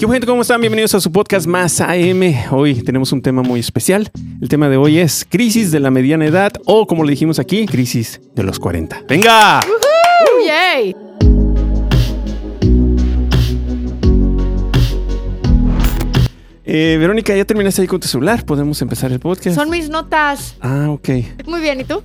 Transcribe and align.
¿Qué 0.00 0.06
gente? 0.06 0.26
¿Cómo 0.26 0.40
están? 0.40 0.62
Bienvenidos 0.62 0.94
a 0.94 1.00
su 1.00 1.12
podcast 1.12 1.46
Más 1.46 1.78
AM. 1.82 2.22
Hoy 2.52 2.82
tenemos 2.82 3.12
un 3.12 3.20
tema 3.20 3.42
muy 3.42 3.60
especial. 3.60 4.10
El 4.40 4.48
tema 4.48 4.70
de 4.70 4.78
hoy 4.78 4.96
es 4.96 5.26
crisis 5.28 5.70
de 5.72 5.78
la 5.78 5.90
mediana 5.90 6.24
edad 6.24 6.52
o, 6.64 6.86
como 6.86 7.04
le 7.04 7.10
dijimos 7.10 7.38
aquí, 7.38 7.66
crisis 7.66 8.18
de 8.34 8.42
los 8.42 8.58
40. 8.58 9.04
¡Venga! 9.06 9.60
¡Yay! 10.46 10.96
Eh, 16.64 16.96
Verónica, 16.98 17.36
ya 17.36 17.44
terminaste 17.44 17.82
ahí 17.82 17.86
con 17.86 18.00
tu 18.00 18.08
celular. 18.08 18.42
Podemos 18.46 18.80
empezar 18.80 19.12
el 19.12 19.20
podcast. 19.20 19.54
Son 19.54 19.68
mis 19.68 19.90
notas. 19.90 20.56
Ah, 20.62 20.86
ok. 20.88 21.10
Muy 21.46 21.60
bien, 21.60 21.78
¿y 21.78 21.84
tú? 21.84 22.02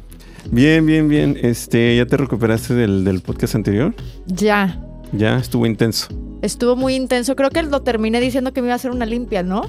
Bien, 0.52 0.86
bien, 0.86 1.08
bien. 1.08 1.40
Este, 1.42 1.96
¿ya 1.96 2.06
te 2.06 2.18
recuperaste 2.18 2.74
del, 2.74 3.06
del 3.06 3.22
podcast 3.22 3.56
anterior? 3.56 3.96
Ya. 4.26 4.85
Ya, 5.12 5.38
estuvo 5.38 5.66
intenso. 5.66 6.08
Estuvo 6.42 6.76
muy 6.76 6.96
intenso. 6.96 7.36
Creo 7.36 7.50
que 7.50 7.64
lo 7.64 7.82
terminé 7.82 8.20
diciendo 8.22 8.54
que 8.54 8.62
me 8.62 8.68
iba 8.68 8.74
a 8.74 8.76
hacer 8.76 8.92
una 8.92 9.06
limpia, 9.06 9.44
¿no? 9.44 9.64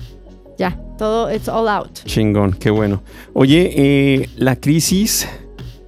Ya, 0.59 0.81
todo, 0.99 1.33
it's 1.33 1.49
all 1.49 1.69
out. 1.69 1.93
Chingón, 2.05 2.53
qué 2.55 2.71
bueno. 2.71 3.03
Oye, 3.35 3.73
eh, 3.77 4.29
la 4.37 4.57
crisis 4.57 5.29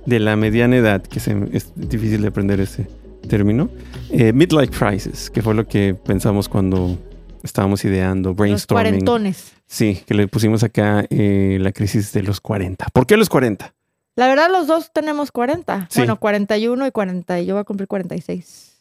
de 0.07 0.21
la 0.21 0.37
mediana 0.37 0.77
edad, 0.77 1.03
que 1.03 1.21
se- 1.21 1.37
es 1.53 1.73
difícil 1.75 2.21
de 2.23 2.29
aprender 2.29 2.61
ese 2.61 2.87
término, 3.29 3.71
eh, 4.11 4.33
midlife 4.33 4.73
crisis, 4.73 5.31
que 5.31 5.43
fue 5.43 5.55
lo 5.55 5.67
que 5.67 5.95
pensamos 5.95 6.49
cuando 6.49 6.99
estábamos 7.43 7.85
ideando, 7.85 8.31
Los 8.31 8.37
brainstorming. 8.37 8.85
cuarentones. 8.85 9.53
Sí, 9.67 10.01
que 10.07 10.15
le 10.15 10.29
pusimos 10.29 10.63
acá 10.63 11.05
eh, 11.11 11.59
la 11.61 11.73
crisis 11.73 12.13
de 12.13 12.23
los 12.23 12.41
40. 12.41 12.87
¿Por 12.93 13.07
qué 13.07 13.17
los 13.17 13.29
40? 13.29 13.75
La 14.17 14.27
verdad, 14.29 14.49
los 14.51 14.67
dos 14.67 14.91
tenemos 14.93 15.31
40. 15.31 15.87
Sí. 15.91 16.01
Bueno, 16.01 16.19
41 16.19 16.87
y 16.87 16.91
40. 16.91 17.41
y 17.41 17.47
Yo 17.47 17.55
voy 17.55 17.61
a 17.61 17.65
cumplir 17.65 17.87
46. 17.87 18.78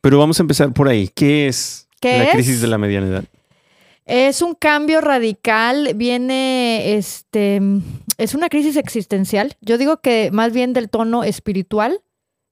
Pero 0.00 0.18
vamos 0.18 0.38
a 0.38 0.42
empezar 0.42 0.72
por 0.72 0.88
ahí. 0.88 1.08
¿Qué 1.08 1.46
es 1.48 1.88
¿Qué 2.00 2.18
la 2.18 2.24
es? 2.24 2.32
crisis 2.32 2.60
de 2.60 2.66
la 2.68 2.78
mediana 2.78 3.06
edad? 3.06 3.24
Es 4.04 4.40
un 4.40 4.54
cambio 4.54 5.00
radical, 5.00 5.92
viene, 5.96 6.94
este, 6.94 7.60
es 8.18 8.34
una 8.34 8.48
crisis 8.48 8.76
existencial. 8.76 9.56
Yo 9.60 9.78
digo 9.78 10.00
que 10.00 10.30
más 10.32 10.52
bien 10.52 10.72
del 10.72 10.88
tono 10.88 11.24
espiritual. 11.24 12.00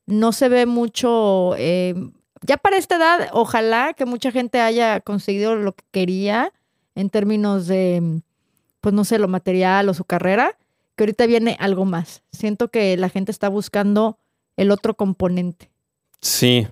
No 0.07 0.33
se 0.33 0.49
ve 0.51 0.67
mucho, 0.67 1.55
eh, 1.57 1.95
ya 2.43 2.59
para 2.59 2.77
esta 2.77 2.97
edad, 2.97 3.29
ojalá 3.33 3.95
que 3.95 4.05
mucha 4.05 4.31
gente 4.33 4.61
haya 4.61 5.01
conseguido 5.01 5.55
lo 5.55 5.75
que 5.75 5.85
quería 5.93 6.53
en 6.95 7.09
términos 7.09 7.67
de, 7.69 8.21
pues 8.83 8.95
no 8.95 9.05
sé, 9.05 9.19
lo 9.19 9.29
material 9.29 9.89
o 9.89 9.95
su 9.95 10.05
carrera, 10.05 10.59
que 10.97 11.05
ahorita 11.05 11.25
viene 11.27 11.57
algo 11.59 11.87
más. 11.87 12.23
Siento 12.33 12.69
que 12.69 12.97
la 12.99 13.09
gente 13.09 13.33
está 13.33 13.49
buscando 13.49 14.19
el 14.57 14.71
otro 14.71 14.95
componente. 14.95 15.71
Sí, 16.21 16.67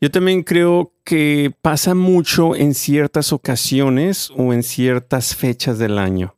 yo 0.00 0.10
también 0.10 0.42
creo 0.42 0.92
que 1.04 1.52
pasa 1.62 1.94
mucho 1.94 2.54
en 2.56 2.74
ciertas 2.74 3.32
ocasiones 3.32 4.30
o 4.36 4.52
en 4.52 4.62
ciertas 4.62 5.34
fechas 5.34 5.78
del 5.78 5.98
año. 5.98 6.36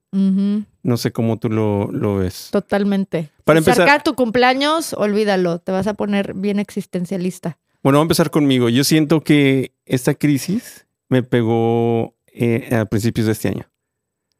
No 0.82 0.96
sé 0.96 1.12
cómo 1.12 1.38
tú 1.38 1.50
lo, 1.50 1.90
lo 1.92 2.16
ves. 2.16 2.48
totalmente. 2.50 3.30
Para 3.44 3.60
Si 3.60 3.68
empezar- 3.70 4.02
tu 4.02 4.14
cumpleaños, 4.14 4.94
olvídalo, 4.94 5.58
te 5.58 5.70
vas 5.72 5.86
a 5.88 5.94
poner 5.94 6.32
bien 6.34 6.58
existencialista. 6.58 7.58
Bueno, 7.82 7.98
vamos 7.98 8.04
a 8.04 8.08
empezar 8.08 8.30
conmigo. 8.30 8.68
Yo 8.70 8.82
siento 8.82 9.20
que 9.22 9.72
esta 9.84 10.14
crisis 10.14 10.86
me 11.10 11.22
pegó 11.22 12.14
eh, 12.32 12.74
a 12.74 12.86
principios 12.86 13.26
de 13.26 13.32
este 13.32 13.48
año. 13.48 13.66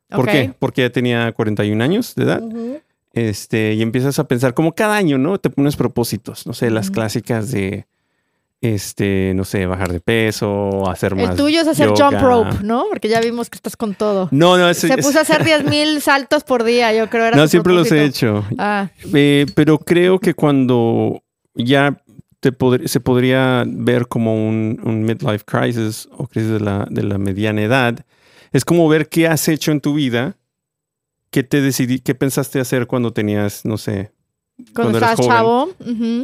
¿Por 0.09 0.27
qué? 0.27 0.55
Porque 0.59 0.83
ya 0.83 0.91
tenía 0.91 1.31
41 1.33 1.83
años 1.83 2.15
de 2.15 2.23
edad. 2.25 2.43
Este, 3.13 3.75
y 3.75 3.83
empiezas 3.83 4.19
a 4.19 4.29
pensar, 4.29 4.55
como 4.55 4.75
cada 4.75 4.97
año, 4.97 5.19
¿no? 5.19 5.39
Te 5.39 5.51
pones 5.51 5.77
propósitos, 5.77 6.47
no 6.47 6.53
sé, 6.53 6.71
las 6.71 6.91
clásicas 6.91 7.51
de, 7.51 7.87
este, 8.75 9.33
no 9.35 9.45
sé, 9.45 9.67
bajar 9.67 9.93
de 9.93 10.01
peso, 10.01 10.89
hacer 10.91 11.15
más. 11.15 11.31
El 11.31 11.37
tuyo 11.37 11.61
es 11.61 11.69
hacer 11.69 11.89
yoga. 11.89 12.11
jump 12.11 12.21
rope, 12.23 12.57
¿no? 12.65 12.87
Porque 12.91 13.09
ya 13.09 13.21
vimos 13.21 13.49
que 13.51 13.57
estás 13.57 13.77
con 13.77 13.95
todo. 13.95 14.29
No, 14.33 14.57
no, 14.59 14.69
ese- 14.69 14.89
Se 14.89 14.95
es- 15.01 15.07
puso 15.07 15.19
a 15.19 15.23
hacer 15.23 15.43
10.000 15.45 16.01
saltos 16.01 16.45
por 16.45 16.65
día, 16.65 16.93
yo 16.93 17.09
creo. 17.09 17.25
Era 17.27 17.37
no, 17.37 17.47
siempre 17.49 17.73
los 17.75 17.91
he 17.93 18.05
hecho. 18.05 18.45
Ah, 18.59 18.89
Eh, 19.15 19.47
pero 19.55 19.79
creo 19.79 20.19
que 20.19 20.35
cuando 20.35 21.23
ya 21.55 21.97
te 22.41 22.53
pod- 22.53 22.87
se 22.87 23.01
podría 23.01 23.65
ver 23.67 24.07
como 24.09 24.47
un, 24.49 24.81
un 24.85 25.03
midlife 25.03 25.45
crisis 25.45 26.09
o 26.17 26.27
crisis 26.27 26.51
de 26.51 26.61
la, 26.61 26.87
de 26.91 27.03
la 27.03 27.19
mediana 27.19 27.63
edad, 27.63 28.05
es 28.53 28.65
como 28.65 28.89
ver 28.89 29.09
qué 29.09 29.27
has 29.27 29.49
hecho 29.49 29.73
en 29.73 29.81
tu 29.81 29.95
vida, 29.95 30.37
qué 31.31 31.43
te 31.43 31.61
decidí, 31.61 31.99
qué 31.99 32.15
pensaste 32.15 32.61
hacer 32.61 32.87
cuando 32.87 33.13
tenías, 33.13 33.65
no 33.65 33.77
sé, 33.79 34.13
cuando, 34.75 34.99
Cuando 34.99 34.99
estabas 34.99 35.17
joven. 35.17 35.31
chavo. 35.31 35.69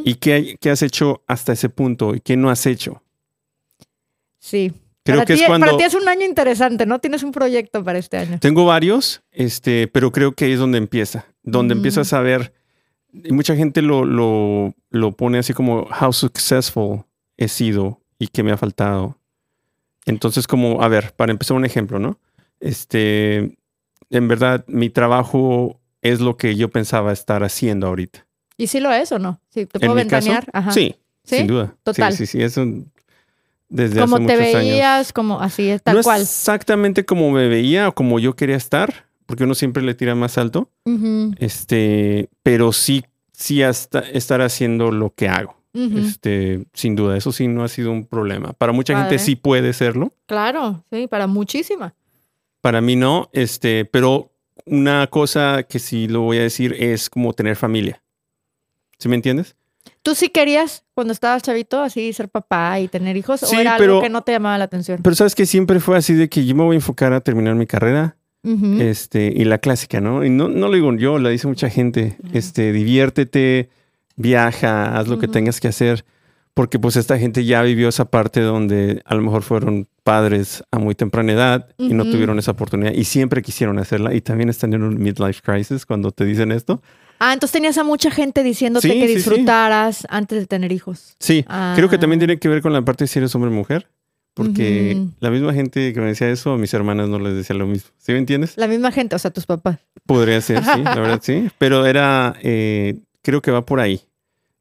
y 0.04 0.14
qué, 0.14 0.56
qué 0.60 0.70
has 0.70 0.82
hecho 0.82 1.22
hasta 1.26 1.52
ese 1.52 1.68
punto 1.68 2.14
y 2.14 2.20
qué 2.20 2.36
no 2.36 2.50
has 2.50 2.64
hecho. 2.66 3.02
Sí. 4.38 4.72
Creo 5.04 5.16
para 5.18 5.26
que 5.26 5.34
ti, 5.34 5.40
es 5.42 5.46
cuando 5.48 5.66
Para 5.66 5.78
ti 5.78 5.84
es 5.84 5.94
un 5.94 6.08
año 6.08 6.24
interesante, 6.24 6.86
¿no? 6.86 7.00
Tienes 7.00 7.22
un 7.24 7.32
proyecto 7.32 7.82
para 7.82 7.98
este 7.98 8.18
año. 8.18 8.38
tengo 8.40 8.64
varios, 8.64 9.22
este, 9.32 9.88
pero 9.88 10.12
creo 10.12 10.32
que 10.32 10.44
ahí 10.44 10.52
es 10.52 10.58
donde 10.60 10.78
empieza, 10.78 11.26
donde 11.42 11.74
Mm. 11.74 11.78
empiezas 11.78 12.12
a 12.12 12.20
ver, 12.20 12.52
y 13.12 13.32
mucha 13.32 13.56
gente 13.56 13.82
lo, 13.82 14.04
lo, 14.04 14.74
lo 14.90 15.12
pone 15.12 15.38
así 15.38 15.52
como 15.54 15.88
how 16.00 16.12
successful 16.12 17.04
he 17.36 17.48
sido 17.48 18.00
y 18.18 18.28
qué 18.28 18.42
me 18.44 18.52
ha 18.52 18.56
faltado. 18.56 19.18
Entonces, 20.06 20.46
como, 20.46 20.82
a 20.82 20.88
ver, 20.88 21.12
para 21.16 21.32
empezar 21.32 21.56
un 21.56 21.64
ejemplo, 21.64 21.98
¿no? 21.98 22.18
Este, 22.60 23.56
en 24.10 24.28
verdad, 24.28 24.64
mi 24.68 24.88
trabajo 24.88 25.80
es 26.02 26.20
lo 26.20 26.36
que 26.36 26.54
yo 26.56 26.68
pensaba 26.70 27.12
estar 27.12 27.42
haciendo 27.44 27.86
ahorita. 27.86 28.26
¿Y 28.58 28.66
sí 28.66 28.80
lo 28.80 28.92
es 28.92 29.10
o 29.12 29.18
no? 29.18 29.40
Sí, 29.48 29.66
te 29.66 29.78
puedo 29.80 29.94
mi 29.94 30.04
caso, 30.06 30.26
ventanear. 30.28 30.46
Ajá. 30.52 30.70
Sí, 30.72 30.96
¿Sí? 31.24 31.38
sin 31.38 31.46
duda. 31.46 31.74
Total. 31.82 32.12
Sí, 32.12 32.26
sí, 32.26 32.38
sí, 32.38 32.42
es 32.42 32.56
un- 32.56 32.90
desde 33.68 34.00
Como 34.00 34.16
hace 34.16 34.26
te 34.26 34.32
muchos 34.36 34.54
años. 34.54 34.70
veías, 34.70 35.12
como 35.14 35.40
así, 35.40 35.68
es, 35.70 35.82
tal 35.82 35.96
no 35.96 36.02
cual. 36.02 36.20
exactamente 36.20 37.06
como 37.06 37.30
me 37.30 37.48
veía 37.48 37.88
o 37.88 37.92
como 37.94 38.18
yo 38.18 38.36
quería 38.36 38.56
estar, 38.56 39.06
porque 39.24 39.44
uno 39.44 39.54
siempre 39.54 39.82
le 39.82 39.94
tira 39.94 40.14
más 40.14 40.36
alto. 40.36 40.68
Este, 41.38 42.28
pero 42.42 42.72
sí, 42.72 43.04
sí 43.32 43.62
hasta 43.62 44.00
estar 44.00 44.42
haciendo 44.42 44.90
lo 44.90 45.14
que 45.14 45.28
hago. 45.28 45.56
Este, 45.74 46.66
sin 46.74 46.96
duda, 46.96 47.16
eso 47.16 47.32
sí 47.32 47.48
no 47.48 47.64
ha 47.64 47.68
sido 47.68 47.92
un 47.92 48.04
problema. 48.04 48.52
Para 48.52 48.72
mucha 48.72 48.92
Padre. 48.92 49.08
gente 49.08 49.24
sí 49.24 49.36
puede 49.36 49.72
serlo. 49.72 50.12
Claro, 50.26 50.84
sí, 50.92 51.06
para 51.06 51.26
muchísima. 51.26 51.94
Para 52.60 52.82
mí 52.82 52.94
no. 52.94 53.30
Este, 53.32 53.86
pero 53.86 54.31
una 54.66 55.06
cosa 55.08 55.62
que 55.64 55.78
sí 55.78 56.08
lo 56.08 56.20
voy 56.22 56.38
a 56.38 56.42
decir 56.42 56.74
es 56.78 57.10
como 57.10 57.32
tener 57.32 57.56
familia. 57.56 58.02
¿Sí 58.98 59.08
me 59.08 59.16
entiendes? 59.16 59.56
¿Tú 60.02 60.14
sí 60.14 60.28
querías, 60.28 60.84
cuando 60.94 61.12
estabas 61.12 61.42
chavito, 61.42 61.80
así 61.80 62.12
ser 62.12 62.28
papá 62.28 62.78
y 62.80 62.88
tener 62.88 63.16
hijos? 63.16 63.40
Sí, 63.40 63.56
¿O 63.56 63.60
era 63.60 63.76
pero- 63.76 63.94
algo 63.94 64.02
que 64.02 64.10
no 64.10 64.22
te 64.22 64.32
llamaba 64.32 64.58
la 64.58 64.64
atención? 64.64 65.00
Pero 65.02 65.14
sabes 65.16 65.34
que 65.34 65.46
siempre 65.46 65.80
fue 65.80 65.96
así 65.96 66.14
de 66.14 66.28
que 66.28 66.44
yo 66.44 66.54
me 66.54 66.62
voy 66.64 66.74
a 66.74 66.78
enfocar 66.78 67.12
a 67.12 67.20
terminar 67.20 67.54
mi 67.54 67.66
carrera. 67.66 68.16
Este, 68.80 69.32
y 69.36 69.44
la 69.44 69.58
clásica, 69.58 70.00
¿no? 70.00 70.24
Y 70.24 70.28
no, 70.30 70.48
no 70.48 70.66
lo 70.66 70.74
digo 70.74 70.92
yo, 70.96 71.20
la 71.20 71.28
dice 71.28 71.46
mucha 71.46 71.70
gente. 71.70 72.16
Este, 72.32 72.72
diviértete, 72.72 73.68
viaja, 74.16 74.98
haz 74.98 75.06
lo 75.06 75.20
que 75.20 75.28
tengas 75.28 75.60
que 75.60 75.68
hacer. 75.68 76.04
Porque 76.54 76.78
pues 76.78 76.96
esta 76.96 77.18
gente 77.18 77.44
ya 77.46 77.62
vivió 77.62 77.88
esa 77.88 78.04
parte 78.04 78.40
donde 78.42 79.00
a 79.06 79.14
lo 79.14 79.22
mejor 79.22 79.42
fueron 79.42 79.88
padres 80.04 80.62
a 80.70 80.78
muy 80.78 80.94
temprana 80.94 81.32
edad 81.32 81.68
y 81.78 81.94
no 81.94 82.04
tuvieron 82.04 82.38
esa 82.38 82.50
oportunidad 82.50 82.92
y 82.92 83.04
siempre 83.04 83.40
quisieron 83.40 83.78
hacerla 83.78 84.12
y 84.14 84.20
también 84.20 84.50
están 84.50 84.74
en 84.74 84.82
un 84.82 84.98
midlife 84.98 85.40
crisis 85.42 85.86
cuando 85.86 86.10
te 86.10 86.24
dicen 86.26 86.52
esto. 86.52 86.82
Ah, 87.20 87.32
entonces 87.32 87.52
tenías 87.52 87.78
a 87.78 87.84
mucha 87.84 88.10
gente 88.10 88.42
diciéndote 88.42 88.88
Sí, 88.88 88.94
que 88.94 89.06
sí, 89.06 89.08
sí. 89.08 89.14
disfrutaras 89.14 90.06
antes 90.10 90.40
de 90.40 90.46
tener 90.46 90.72
hijos. 90.72 91.16
Sí, 91.20 91.44
creo 91.74 91.88
que 91.88 91.96
también 91.96 92.18
Ah. 92.18 92.24
tiene 92.26 92.38
que 92.38 92.48
ver 92.48 92.60
con 92.60 92.72
la 92.74 92.82
parte 92.84 93.04
de 93.04 93.08
si 93.08 93.18
eres 93.20 93.34
hombre 93.34 93.50
o 93.50 93.54
mujer. 93.54 93.88
Porque 94.34 94.98
la 95.20 95.30
misma 95.30 95.52
gente 95.52 95.92
que 95.92 96.00
me 96.00 96.06
decía 96.06 96.30
eso, 96.30 96.52
a 96.52 96.58
mis 96.58 96.72
hermanas 96.72 97.08
no 97.08 97.18
les 97.18 97.34
decía 97.34 97.54
lo 97.54 97.66
mismo. 97.66 97.90
¿Sí 97.98 98.12
me 98.12 98.18
entiendes? 98.18 98.54
La 98.56 98.66
misma 98.66 98.90
gente, 98.90 99.14
o 99.14 99.18
sea, 99.18 99.30
tus 99.30 99.44
papás. 99.44 99.78
Podría 100.06 100.40
ser, 100.40 100.64
sí, 100.64 100.82
la 100.82 100.94
verdad 100.96 101.20
sí. 101.22 101.48
Pero 101.58 101.84
era, 101.84 102.34
eh, 102.42 102.98
creo 103.22 103.42
que 103.42 103.50
va 103.50 103.64
por 103.66 103.78
ahí. 103.80 104.00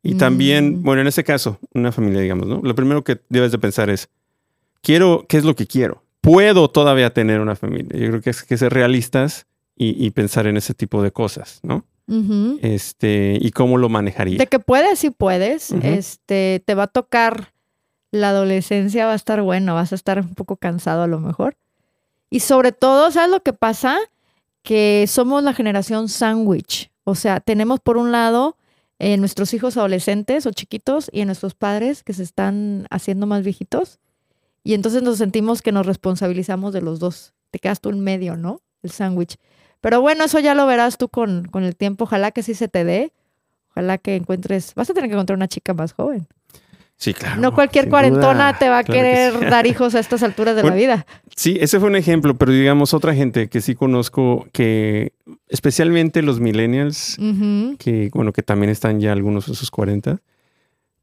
Y 0.04 0.16
también, 0.16 0.80
Mm. 0.80 0.84
bueno, 0.84 1.02
en 1.02 1.08
este 1.08 1.24
caso, 1.24 1.60
una 1.74 1.92
familia, 1.92 2.22
digamos, 2.22 2.48
¿no? 2.48 2.60
Lo 2.64 2.74
primero 2.76 3.04
que 3.04 3.20
debes 3.30 3.52
de 3.52 3.60
pensar 3.60 3.90
es, 3.90 4.10
quiero, 4.82 5.26
¿qué 5.30 5.38
es 5.38 5.44
lo 5.44 5.56
que 5.56 5.68
quiero? 5.68 6.04
¿Puedo 6.22 6.70
todavía 6.70 7.14
tener 7.14 7.40
una 7.40 7.56
familia? 7.56 7.98
Yo 8.00 8.08
creo 8.10 8.22
que 8.22 8.30
es 8.32 8.44
que 8.44 8.58
ser 8.58 8.74
realistas 8.74 9.46
y, 9.76 10.04
y 10.06 10.12
pensar 10.12 10.48
en 10.48 10.58
ese 10.58 10.74
tipo 10.74 11.02
de 11.04 11.12
cosas, 11.12 11.60
¿no? 11.64 11.86
Ujú. 12.08 12.60
Este, 12.62 13.38
y 13.40 13.52
cómo 13.52 13.78
lo 13.78 13.90
manejaría. 13.90 14.38
De 14.38 14.48
que 14.48 14.60
puedes, 14.60 15.00
sí 15.00 15.12
puedes. 15.12 15.72
Ujú. 15.72 15.82
Este, 15.86 16.62
te 16.66 16.74
va 16.76 16.84
a 16.84 16.88
tocar 16.88 17.54
la 18.12 18.30
adolescencia, 18.30 19.06
va 19.06 19.14
a 19.14 19.16
estar 19.16 19.42
bueno, 19.42 19.76
vas 19.76 19.92
a 19.94 19.96
estar 19.96 20.20
un 20.20 20.34
poco 20.36 20.58
cansado 20.58 21.04
a 21.04 21.08
lo 21.08 21.20
mejor. 21.20 21.56
Y 22.30 22.42
sobre 22.42 22.72
todo, 22.72 23.12
¿sabes 23.12 23.30
lo 23.32 23.42
que 23.42 23.54
pasa? 23.54 23.98
Que 24.64 25.06
somos 25.08 25.44
la 25.44 25.54
generación 25.54 26.10
sándwich. 26.10 26.92
O 27.04 27.16
sea, 27.16 27.40
tenemos 27.40 27.80
por 27.80 27.98
un 27.98 28.12
lado 28.12 28.58
eh, 29.04 29.18
nuestros 29.18 29.52
hijos 29.56 29.78
adolescentes 29.78 30.46
o 30.46 30.52
chiquitos 30.52 31.10
y 31.12 31.22
en 31.22 31.26
nuestros 31.26 31.56
padres 31.56 32.04
que 32.04 32.14
se 32.14 32.22
están 32.22 32.86
haciendo 32.92 33.26
más 33.26 33.44
viejitos. 33.44 34.00
Y 34.64 34.76
entonces 34.76 35.02
nos 35.02 35.18
sentimos 35.18 35.64
que 35.64 35.72
nos 35.72 35.88
responsabilizamos 35.88 36.72
de 36.72 36.82
los 36.82 37.00
dos. 37.00 37.34
Te 37.50 37.58
quedas 37.58 37.82
tú 37.82 37.90
en 37.90 38.02
medio, 38.02 38.38
¿no? 38.38 38.62
El 38.84 38.92
sándwich. 38.92 39.38
Pero 39.80 40.02
bueno, 40.02 40.26
eso 40.26 40.40
ya 40.40 40.54
lo 40.54 40.68
verás 40.68 41.00
tú 41.00 41.10
con, 41.10 41.46
con 41.46 41.64
el 41.64 41.76
tiempo. 41.76 42.04
Ojalá 42.04 42.30
que 42.30 42.44
sí 42.44 42.54
se 42.54 42.68
te 42.68 42.84
dé. 42.84 43.12
Ojalá 43.72 43.98
que 43.98 44.16
encuentres. 44.16 44.76
Vas 44.76 44.92
a 44.92 44.94
tener 44.94 45.10
que 45.10 45.16
encontrar 45.16 45.36
una 45.36 45.48
chica 45.48 45.74
más 45.74 45.94
joven. 45.94 46.28
Sí, 47.02 47.16
claro. 47.16 47.42
No 47.42 47.52
cualquier 47.56 47.90
cuarentona 47.90 48.50
duda. 48.50 48.60
te 48.60 48.70
va 48.70 48.78
a 48.78 48.84
Claro 48.84 49.00
que 49.02 49.08
querer 49.10 49.34
sí. 49.40 49.46
dar 49.46 49.66
hijos 49.66 49.96
a 49.96 50.00
estas 50.00 50.22
alturas 50.22 50.56
de 50.56 50.62
Bueno, 50.62 50.76
la 50.76 50.82
vida. 50.82 51.06
Sí, 51.36 51.58
ese 51.60 51.80
fue 51.80 51.90
un 51.90 51.96
ejemplo, 51.96 52.38
pero 52.38 52.52
digamos 52.52 52.94
otra 52.94 53.16
gente 53.16 53.50
que 53.50 53.60
sí 53.60 53.74
conozco 53.74 54.46
que, 54.54 55.14
especialmente 55.50 56.22
los 56.22 56.40
millennials, 56.40 57.18
que 57.80 58.12
bueno, 58.14 58.32
que 58.34 58.44
también 58.44 58.70
están 58.70 59.00
ya 59.00 59.14
algunos 59.14 59.48
de 59.48 59.56
sus 59.56 59.72
40, 59.72 60.20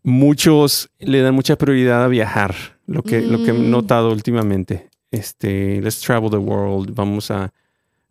muchos 0.05 0.91
le 1.00 1.21
dan 1.21 1.35
mucha 1.35 1.56
prioridad 1.56 2.05
a 2.05 2.09
viajar, 2.09 2.55
lo 2.87 3.03
que, 3.03 3.21
lo 3.21 3.43
que 3.43 3.50
he 3.50 3.55
Mm. 3.55 3.71
notado 3.71 4.12
últimamente. 4.12 4.89
Este, 5.11 5.81
let's 5.83 6.00
travel 6.00 6.31
the 6.31 6.37
world, 6.37 6.95
vamos 6.95 7.31
a, 7.31 7.53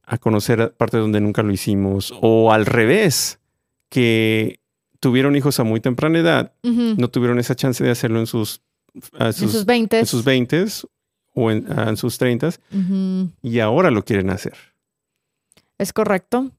a 0.03 0.17
conocer 0.17 0.73
partes 0.77 0.99
donde 0.99 1.21
nunca 1.21 1.41
lo 1.43 1.51
hicimos, 1.53 2.13
o 2.21 2.51
al 2.51 2.65
revés, 2.65 3.39
que 3.89 4.59
tuvieron 5.07 5.35
hijos 5.37 5.57
a 5.59 5.63
muy 5.63 5.79
temprana 5.79 6.19
edad, 6.19 6.51
no 6.63 7.07
tuvieron 7.09 7.39
esa 7.39 7.55
chance 7.55 7.81
de 7.81 7.91
hacerlo 7.91 8.19
en 8.19 8.27
sus, 8.27 8.61
a 9.17 9.27
en 9.27 9.33
sus, 9.33 9.51
sus 9.53 9.65
20. 9.65 9.99
en 9.99 10.05
sus 10.05 10.25
20 10.25 10.65
o 11.33 11.49
en, 11.49 11.65
a- 11.71 11.87
en 11.87 11.95
sus 11.95 12.17
30 12.17 12.49
y 13.41 13.59
ahora 13.61 13.89
lo 13.89 14.03
quieren 14.03 14.29
hacer. 14.29 14.53
Es 15.77 15.93
correcto. 15.93 16.51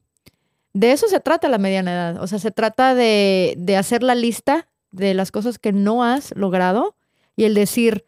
De 0.73 0.91
eso 0.91 1.07
se 1.07 1.19
trata 1.19 1.47
la 1.47 1.59
mediana 1.59 1.91
edad. 1.91 2.23
O 2.23 2.27
sea, 2.27 2.39
se 2.39 2.49
trata 2.49 2.95
de, 2.95 3.53
de 3.57 3.77
hacer 3.77 4.01
la 4.01 4.15
lista 4.15 4.67
de 4.91 5.13
las 5.13 5.31
cosas 5.31 5.59
que 5.59 5.71
no 5.73 6.03
has 6.03 6.35
logrado 6.35 6.95
y 7.35 7.43
el 7.43 7.53
decir, 7.53 8.05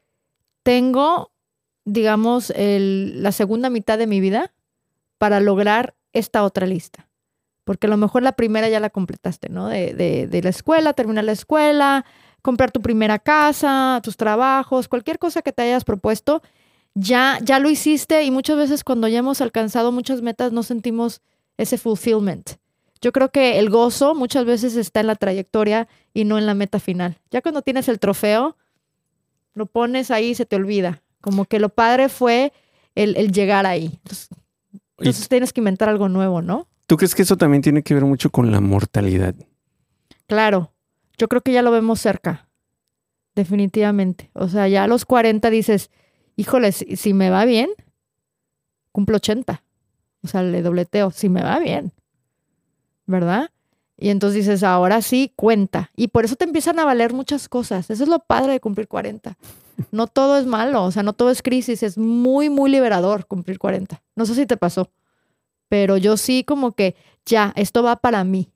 tengo, 0.63 1.31
digamos, 1.85 2.49
el- 2.55 3.21
la 3.21 3.31
segunda 3.31 3.69
mitad 3.69 3.99
de 3.99 4.07
mi 4.07 4.19
vida 4.19 4.53
para 5.19 5.39
lograr 5.39 5.93
esta 6.13 6.43
otra 6.43 6.65
lista. 6.65 7.07
Porque 7.71 7.87
a 7.87 7.89
lo 7.89 7.95
mejor 7.95 8.21
la 8.21 8.33
primera 8.33 8.67
ya 8.67 8.81
la 8.81 8.89
completaste, 8.89 9.47
¿no? 9.47 9.69
De, 9.69 9.93
de- 9.93 10.27
de 10.27 10.41
la 10.41 10.49
escuela, 10.49 10.91
terminar 10.91 11.23
la 11.23 11.31
escuela, 11.31 12.03
comprar 12.41 12.69
tu 12.69 12.81
primera 12.81 13.17
casa, 13.17 14.01
tus 14.03 14.17
trabajos, 14.17 14.89
cualquier 14.89 15.19
cosa 15.19 15.41
que 15.41 15.53
te 15.53 15.61
hayas 15.61 15.85
propuesto, 15.85 16.41
ya, 16.95 17.37
ya 17.41 17.59
lo 17.59 17.69
hiciste 17.69 18.23
y 18.23 18.31
muchas 18.31 18.57
veces 18.57 18.83
cuando 18.83 19.07
ya 19.07 19.19
hemos 19.19 19.39
alcanzado 19.39 19.93
muchas 19.93 20.21
metas 20.21 20.51
no 20.51 20.63
sentimos 20.63 21.21
ese 21.57 21.77
fulfillment. 21.77 22.57
Yo 22.99 23.13
creo 23.13 23.29
que 23.31 23.57
el 23.57 23.69
gozo 23.69 24.15
muchas 24.15 24.43
veces 24.43 24.75
está 24.75 24.99
en 24.99 25.07
la 25.07 25.15
trayectoria 25.15 25.87
y 26.13 26.25
no 26.25 26.37
en 26.37 26.45
la 26.45 26.55
meta 26.55 26.81
final. 26.81 27.19
Ya 27.31 27.41
cuando 27.41 27.61
tienes 27.61 27.87
el 27.87 27.99
trofeo, 27.99 28.57
lo 29.53 29.65
pones 29.65 30.11
ahí 30.11 30.31
y 30.31 30.35
se 30.35 30.45
te 30.45 30.57
olvida. 30.57 31.01
Como 31.21 31.45
que 31.45 31.59
lo 31.61 31.69
padre 31.69 32.09
fue 32.09 32.51
el, 32.95 33.15
el 33.15 33.31
llegar 33.31 33.65
ahí. 33.65 33.85
Entonces, 34.03 34.27
¿Y 34.73 34.77
entonces 35.07 35.29
tienes 35.29 35.53
que 35.53 35.61
inventar 35.61 35.89
algo 35.89 36.09
nuevo, 36.09 36.41
¿no? 36.41 36.67
Tú 36.91 36.97
crees 36.97 37.15
que 37.15 37.21
eso 37.21 37.37
también 37.37 37.61
tiene 37.61 37.83
que 37.83 37.93
ver 37.93 38.03
mucho 38.03 38.31
con 38.31 38.51
la 38.51 38.59
mortalidad? 38.59 39.33
Claro, 40.27 40.73
yo 41.17 41.29
creo 41.29 41.39
que 41.39 41.53
ya 41.53 41.61
lo 41.61 41.71
vemos 41.71 42.01
cerca, 42.01 42.49
definitivamente. 43.33 44.29
O 44.33 44.49
sea, 44.49 44.67
ya 44.67 44.83
a 44.83 44.87
los 44.87 45.05
40 45.05 45.49
dices, 45.51 45.89
híjole, 46.35 46.73
si, 46.73 46.97
si 46.97 47.13
me 47.13 47.29
va 47.29 47.45
bien, 47.45 47.69
cumplo 48.91 49.15
80. 49.15 49.63
O 50.21 50.27
sea, 50.27 50.43
le 50.43 50.61
dobleteo, 50.61 51.11
si 51.11 51.29
me 51.29 51.41
va 51.41 51.59
bien, 51.59 51.93
¿verdad? 53.05 53.51
Y 53.95 54.09
entonces 54.09 54.45
dices, 54.45 54.61
ahora 54.61 55.01
sí, 55.01 55.31
cuenta. 55.37 55.91
Y 55.95 56.09
por 56.09 56.25
eso 56.25 56.35
te 56.35 56.43
empiezan 56.43 56.77
a 56.77 56.83
valer 56.83 57.13
muchas 57.13 57.47
cosas. 57.47 57.89
Eso 57.89 58.03
es 58.03 58.09
lo 58.09 58.19
padre 58.19 58.51
de 58.51 58.59
cumplir 58.59 58.89
40. 58.89 59.37
No 59.91 60.07
todo 60.07 60.37
es 60.37 60.45
malo, 60.45 60.83
o 60.83 60.91
sea, 60.91 61.03
no 61.03 61.13
todo 61.13 61.31
es 61.31 61.41
crisis, 61.41 61.83
es 61.83 61.97
muy, 61.97 62.49
muy 62.49 62.69
liberador 62.69 63.27
cumplir 63.27 63.59
40. 63.59 64.03
No 64.17 64.25
sé 64.25 64.35
si 64.35 64.45
te 64.45 64.57
pasó, 64.57 64.91
pero 65.71 65.95
yo 65.95 66.17
sí 66.17 66.43
como 66.43 66.73
que 66.73 66.97
ya, 67.25 67.53
esto 67.55 67.81
va 67.81 67.95
para 67.95 68.25
mí. 68.25 68.51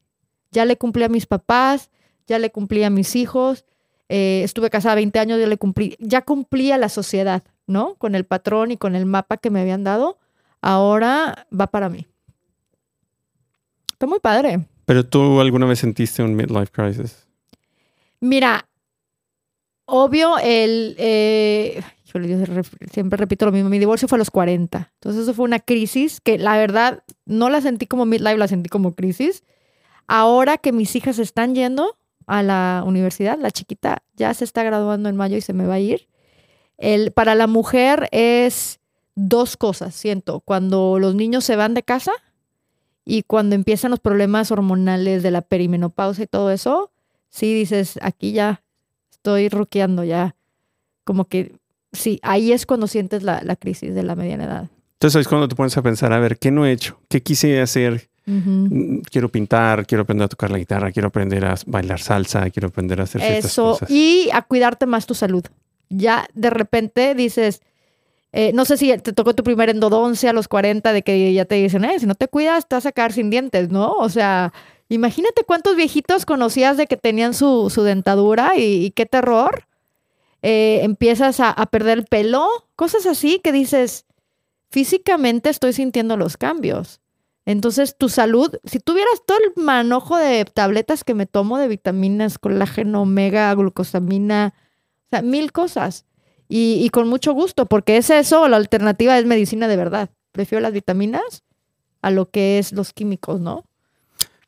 Ya 0.51 0.65
le 0.65 0.75
cumplí 0.75 1.01
a 1.05 1.07
mis 1.07 1.25
papás, 1.25 1.89
ya 2.27 2.39
le 2.39 2.51
cumplí 2.51 2.83
a 2.83 2.89
mis 2.89 3.15
hijos, 3.15 3.63
eh, 4.09 4.41
estuve 4.43 4.69
casada 4.69 4.95
20 4.95 5.17
años, 5.19 5.39
ya 5.39 5.47
le 5.47 5.55
cumplí, 5.55 5.95
ya 5.99 6.23
cumplí 6.23 6.73
a 6.73 6.77
la 6.77 6.89
sociedad, 6.89 7.41
¿no? 7.67 7.95
Con 7.95 8.15
el 8.15 8.25
patrón 8.25 8.71
y 8.71 8.77
con 8.77 8.97
el 8.97 9.05
mapa 9.05 9.37
que 9.37 9.49
me 9.49 9.61
habían 9.61 9.85
dado, 9.85 10.19
ahora 10.59 11.47
va 11.57 11.67
para 11.67 11.87
mí. 11.87 12.05
Está 13.93 14.07
muy 14.07 14.19
padre. 14.19 14.67
Pero 14.83 15.05
tú 15.05 15.39
alguna 15.39 15.67
vez 15.67 15.79
sentiste 15.79 16.21
un 16.21 16.35
midlife 16.35 16.73
crisis? 16.73 17.29
Mira, 18.19 18.67
obvio, 19.85 20.37
el. 20.37 20.97
Eh, 20.99 21.81
híjole, 22.17 22.27
yo 22.27 22.45
re- 22.45 22.63
siempre 22.91 23.17
repito 23.17 23.45
lo 23.45 23.51
mismo. 23.51 23.69
Mi 23.69 23.79
divorcio 23.79 24.07
fue 24.07 24.17
a 24.17 24.19
los 24.19 24.31
40. 24.31 24.91
Entonces, 24.95 25.23
eso 25.23 25.33
fue 25.33 25.45
una 25.45 25.59
crisis 25.59 26.21
que 26.21 26.37
la 26.37 26.57
verdad 26.57 27.03
no 27.25 27.49
la 27.49 27.61
sentí 27.61 27.85
como 27.87 28.05
midlife, 28.05 28.37
la 28.37 28.47
sentí 28.47 28.69
como 28.69 28.93
crisis. 28.93 29.43
Ahora 30.07 30.57
que 30.57 30.71
mis 30.71 30.95
hijas 30.95 31.19
están 31.19 31.55
yendo 31.55 31.97
a 32.27 32.43
la 32.43 32.83
universidad, 32.85 33.37
la 33.39 33.51
chiquita 33.51 34.03
ya 34.15 34.33
se 34.33 34.43
está 34.43 34.63
graduando 34.63 35.09
en 35.09 35.15
mayo 35.15 35.37
y 35.37 35.41
se 35.41 35.53
me 35.53 35.65
va 35.65 35.75
a 35.75 35.79
ir. 35.79 36.07
El, 36.77 37.11
para 37.11 37.35
la 37.35 37.47
mujer 37.47 38.07
es 38.11 38.79
dos 39.15 39.57
cosas, 39.57 39.95
siento. 39.95 40.41
Cuando 40.41 40.99
los 40.99 41.15
niños 41.15 41.43
se 41.45 41.55
van 41.55 41.73
de 41.73 41.83
casa 41.83 42.11
y 43.05 43.23
cuando 43.23 43.55
empiezan 43.55 43.91
los 43.91 43.99
problemas 43.99 44.51
hormonales 44.51 45.23
de 45.23 45.31
la 45.31 45.41
perimenopausia 45.41 46.23
y 46.23 46.27
todo 46.27 46.51
eso, 46.51 46.91
sí 47.29 47.53
dices, 47.53 47.97
aquí 48.01 48.31
ya 48.33 48.63
estoy 49.11 49.49
ruqueando, 49.49 50.03
ya. 50.03 50.35
Como 51.03 51.25
que 51.25 51.55
sí, 51.95 52.19
ahí 52.23 52.51
es 52.51 52.65
cuando 52.65 52.87
sientes 52.87 53.23
la, 53.23 53.41
la 53.43 53.55
crisis 53.55 53.93
de 53.95 54.03
la 54.03 54.15
mediana 54.15 54.43
edad. 54.45 54.69
Entonces 54.93 55.21
es 55.21 55.27
cuando 55.27 55.47
te 55.47 55.55
pones 55.55 55.75
a 55.77 55.81
pensar, 55.81 56.13
a 56.13 56.19
ver, 56.19 56.37
¿qué 56.37 56.51
no 56.51 56.65
he 56.65 56.71
hecho? 56.71 56.99
¿Qué 57.09 57.21
quise 57.21 57.59
hacer? 57.61 58.09
Mm, 58.25 58.99
Quiero 59.11 59.29
pintar, 59.29 59.85
quiero 59.85 60.03
aprender 60.03 60.25
a 60.25 60.29
tocar 60.29 60.49
la 60.51 60.57
guitarra, 60.57 60.91
quiero 60.91 61.09
aprender 61.09 61.45
a 61.45 61.55
bailar 61.67 61.99
salsa, 61.99 62.49
quiero 62.49 62.69
aprender 62.69 62.99
a 62.99 63.03
hacer 63.03 63.21
ciertas 63.21 63.45
Eso, 63.51 63.63
cosas. 63.71 63.89
y 63.91 64.29
a 64.33 64.41
cuidarte 64.41 64.85
más 64.85 65.05
tu 65.05 65.13
salud. 65.13 65.43
Ya 65.89 66.25
de 66.33 66.49
repente 66.49 67.13
dices, 67.13 67.61
eh, 68.31 68.51
no 68.53 68.65
sé 68.65 68.77
si 68.77 68.97
te 68.97 69.13
tocó 69.13 69.35
tu 69.35 69.43
primer 69.43 69.69
endodoncia 69.69 70.31
a 70.31 70.33
los 70.33 70.47
40, 70.47 70.91
de 70.93 71.01
que 71.03 71.33
ya 71.33 71.45
te 71.45 71.55
dicen, 71.55 71.85
eh, 71.85 71.99
si 71.99 72.05
no 72.07 72.15
te 72.15 72.27
cuidas, 72.27 72.67
te 72.67 72.75
vas 72.75 72.85
a 72.87 72.91
quedar 72.91 73.13
sin 73.13 73.29
dientes, 73.29 73.69
¿no? 73.69 73.91
O 73.93 74.09
sea, 74.09 74.51
imagínate 74.89 75.43
cuántos 75.45 75.75
viejitos 75.75 76.25
conocías 76.25 76.77
de 76.77 76.87
que 76.87 76.97
tenían 76.97 77.33
su, 77.35 77.69
su 77.69 77.83
dentadura 77.83 78.53
y, 78.57 78.85
y 78.85 78.91
qué 78.91 79.05
terror. 79.05 79.65
Eh, 80.47 80.81
empiezas 80.83 81.39
a, 81.39 81.49
a 81.49 81.65
perder 81.65 81.97
el 81.97 82.05
pelo, 82.05 82.47
cosas 82.75 83.07
así 83.07 83.39
que 83.43 83.51
dices, 83.51 84.05
físicamente 84.69 85.49
estoy 85.49 85.73
sintiendo 85.73 86.17
los 86.17 86.37
cambios. 86.37 87.01
Entonces, 87.45 87.97
tu 87.97 88.09
salud, 88.09 88.55
si 88.63 88.77
tuvieras 88.77 89.23
todo 89.25 89.39
el 89.39 89.63
manojo 89.63 90.17
de 90.17 90.45
tabletas 90.45 91.03
que 91.03 91.15
me 91.15 91.25
tomo 91.25 91.57
de 91.57 91.67
vitaminas, 91.67 92.37
colágeno, 92.37 93.01
omega, 93.01 93.55
glucosamina, 93.55 94.53
o 95.05 95.09
sea, 95.09 95.23
mil 95.23 95.51
cosas. 95.51 96.05
Y, 96.47 96.87
con 96.89 97.07
mucho 97.07 97.33
gusto, 97.33 97.65
porque 97.65 97.97
es 97.97 98.11
eso, 98.11 98.47
la 98.47 98.57
alternativa 98.57 99.17
es 99.17 99.25
medicina 99.25 99.67
de 99.67 99.77
verdad. 99.77 100.11
Prefiero 100.31 100.61
las 100.61 100.73
vitaminas 100.73 101.43
a 102.03 102.11
lo 102.11 102.29
que 102.29 102.59
es 102.59 102.71
los 102.71 102.93
químicos, 102.93 103.41
¿no? 103.41 103.63